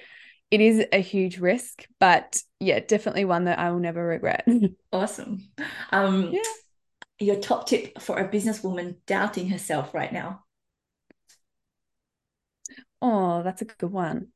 it 0.51 0.61
is 0.61 0.85
a 0.92 0.99
huge 0.99 1.38
risk 1.38 1.87
but 2.01 2.42
yeah 2.59 2.81
definitely 2.81 3.25
one 3.25 3.44
that 3.44 3.59
i 3.59 3.70
will 3.70 3.79
never 3.79 4.05
regret. 4.05 4.46
Awesome. 4.92 5.49
Um 5.92 6.31
yeah 6.33 6.40
your 7.21 7.37
top 7.37 7.69
tip 7.69 8.01
for 8.01 8.19
a 8.19 8.29
businesswoman 8.29 8.97
doubting 9.07 9.49
herself 9.51 9.95
right 9.95 10.13
now? 10.13 10.45
Oh, 13.03 13.43
that's 13.43 13.63
a 13.63 13.67
good 13.67 13.93
one. 13.93 14.29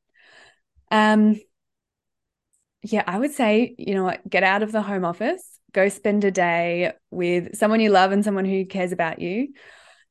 Um, 0.91 1.39
yeah, 2.83 3.03
I 3.07 3.17
would 3.17 3.31
say, 3.31 3.75
you 3.77 3.95
know 3.95 4.03
what, 4.03 4.27
get 4.29 4.43
out 4.43 4.63
of 4.63 4.71
the 4.71 4.81
home 4.81 5.05
office, 5.05 5.59
go 5.73 5.89
spend 5.89 6.23
a 6.23 6.31
day 6.31 6.93
with 7.09 7.55
someone 7.55 7.79
you 7.79 7.89
love 7.89 8.11
and 8.11 8.23
someone 8.23 8.45
who 8.45 8.65
cares 8.65 8.91
about 8.91 9.19
you. 9.19 9.49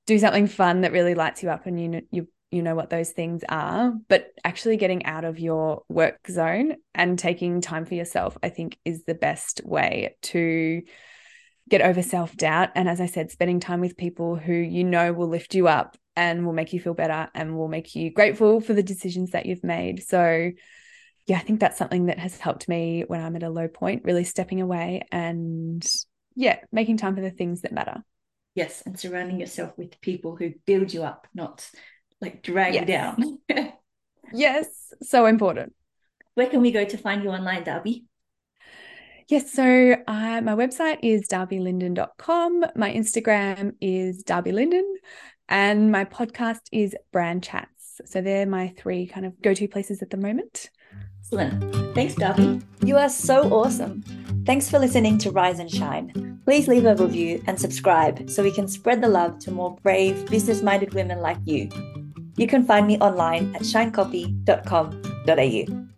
Do 0.07 0.19
something 0.19 0.49
fun 0.49 0.83
that 0.83 0.93
really 0.93 1.15
lights 1.15 1.43
you 1.43 1.51
up 1.51 1.67
and 1.67 1.81
you 1.81 2.03
you 2.11 2.29
you 2.51 2.63
know 2.63 2.75
what 2.75 2.91
those 2.91 3.11
things 3.11 3.43
are, 3.49 3.93
but 4.09 4.33
actually 4.45 4.77
getting 4.77 5.07
out 5.07 5.25
of 5.25 5.41
your 5.41 5.83
work 5.89 6.19
zone 6.29 6.77
and 6.95 7.19
taking 7.19 7.61
time 7.61 7.85
for 7.85 7.95
yourself, 7.95 8.37
I 8.43 8.49
think 8.49 8.79
is 8.85 9.05
the 9.05 9.15
best 9.15 9.63
way 9.65 10.17
to 10.23 10.83
get 11.69 11.81
over 11.81 12.03
self 12.03 12.37
doubt. 12.37 12.71
And 12.75 12.89
as 12.89 13.01
I 13.01 13.07
said, 13.07 13.31
spending 13.31 13.61
time 13.61 13.81
with 13.81 13.97
people 13.97 14.37
who 14.37 14.53
you 14.53 14.85
know 14.85 15.13
will 15.13 15.29
lift 15.29 15.55
you 15.55 15.69
up 15.69 15.97
and 16.17 16.47
will 16.47 16.53
make 16.53 16.73
you 16.73 16.81
feel 16.81 16.95
better 16.95 17.29
and 17.35 17.57
will 17.57 17.69
make 17.69 17.95
you 17.95 18.11
grateful 18.11 18.61
for 18.61 18.73
the 18.73 18.83
decisions 18.83 19.31
that 19.31 19.47
you've 19.47 19.65
made. 19.65 20.03
So, 20.03 20.51
yeah, 21.27 21.37
I 21.37 21.41
think 21.41 21.61
that's 21.61 21.79
something 21.79 22.07
that 22.07 22.19
has 22.19 22.39
helped 22.39 22.69
me 22.69 23.05
when 23.07 23.21
I'm 23.21 23.37
at 23.37 23.43
a 23.43 23.51
low 23.51 23.69
point, 23.69 24.03
really 24.05 24.25
stepping 24.25 24.61
away 24.61 25.03
and, 25.11 25.85
yeah, 26.37 26.59
making 26.71 26.99
time 26.99 27.15
for 27.15 27.23
the 27.23 27.31
things 27.31 27.63
that 27.63 27.73
matter. 27.73 28.03
Yes. 28.55 28.83
And 28.87 28.99
surrounding 28.99 29.41
yourself 29.41 29.73
with 29.77 30.01
people 30.01 30.37
who 30.37 30.53
build 30.67 30.93
you 30.93 31.03
up, 31.03 31.27
not 31.35 31.69
like 32.21 32.43
drag 32.43 32.75
yes. 32.75 33.19
you 33.19 33.41
down. 33.49 33.73
yes. 34.33 34.93
So 35.03 35.27
important. 35.27 35.75
Where 36.35 36.49
can 36.49 36.61
we 36.61 36.71
go 36.71 36.85
to 36.85 36.97
find 36.97 37.23
you 37.25 37.31
online, 37.31 37.65
Darby? 37.65 38.05
Yes, 39.29 39.53
so 39.53 39.97
uh, 40.07 40.41
my 40.43 40.55
website 40.55 40.99
is 41.03 41.27
darbylyndon.com. 41.29 42.65
My 42.77 42.93
Instagram 42.93 43.75
is 43.81 44.23
darbylyndon, 44.23 44.83
and 45.49 45.91
my 45.91 46.05
podcast 46.05 46.61
is 46.73 46.95
Brand 47.13 47.43
Chats. 47.43 48.01
So 48.05 48.21
they're 48.21 48.47
my 48.47 48.75
three 48.77 49.07
kind 49.07 49.25
of 49.25 49.41
go 49.41 49.55
to 49.55 49.69
places 49.69 50.03
at 50.03 50.11
the 50.11 50.19
moment. 50.19 50.71
Excellent. 51.21 51.95
Thanks, 51.95 52.17
Darby. 52.17 52.61
You 52.85 52.99
are 52.99 53.09
so 53.09 53.51
awesome. 53.51 54.03
Thanks 54.45 54.69
for 54.69 54.79
listening 54.79 55.17
to 55.19 55.31
Rise 55.31 55.59
and 55.59 55.71
Shine. 55.71 56.41
Please 56.45 56.69
leave 56.69 56.85
a 56.85 56.95
review 56.97 57.43
and 57.47 57.59
subscribe 57.59 58.29
so 58.29 58.43
we 58.43 58.53
can 58.53 58.69
spread 58.69 59.01
the 59.01 59.09
love 59.09 59.39
to 59.41 59.51
more 59.51 59.77
brave, 59.83 60.29
business 60.29 60.61
minded 60.61 60.93
women 60.93 61.21
like 61.21 61.39
you. 61.45 61.71
You 62.37 62.47
can 62.47 62.65
find 62.65 62.87
me 62.87 62.99
online 62.99 63.55
at 63.55 63.63
shinecopy.com.au. 63.63 65.94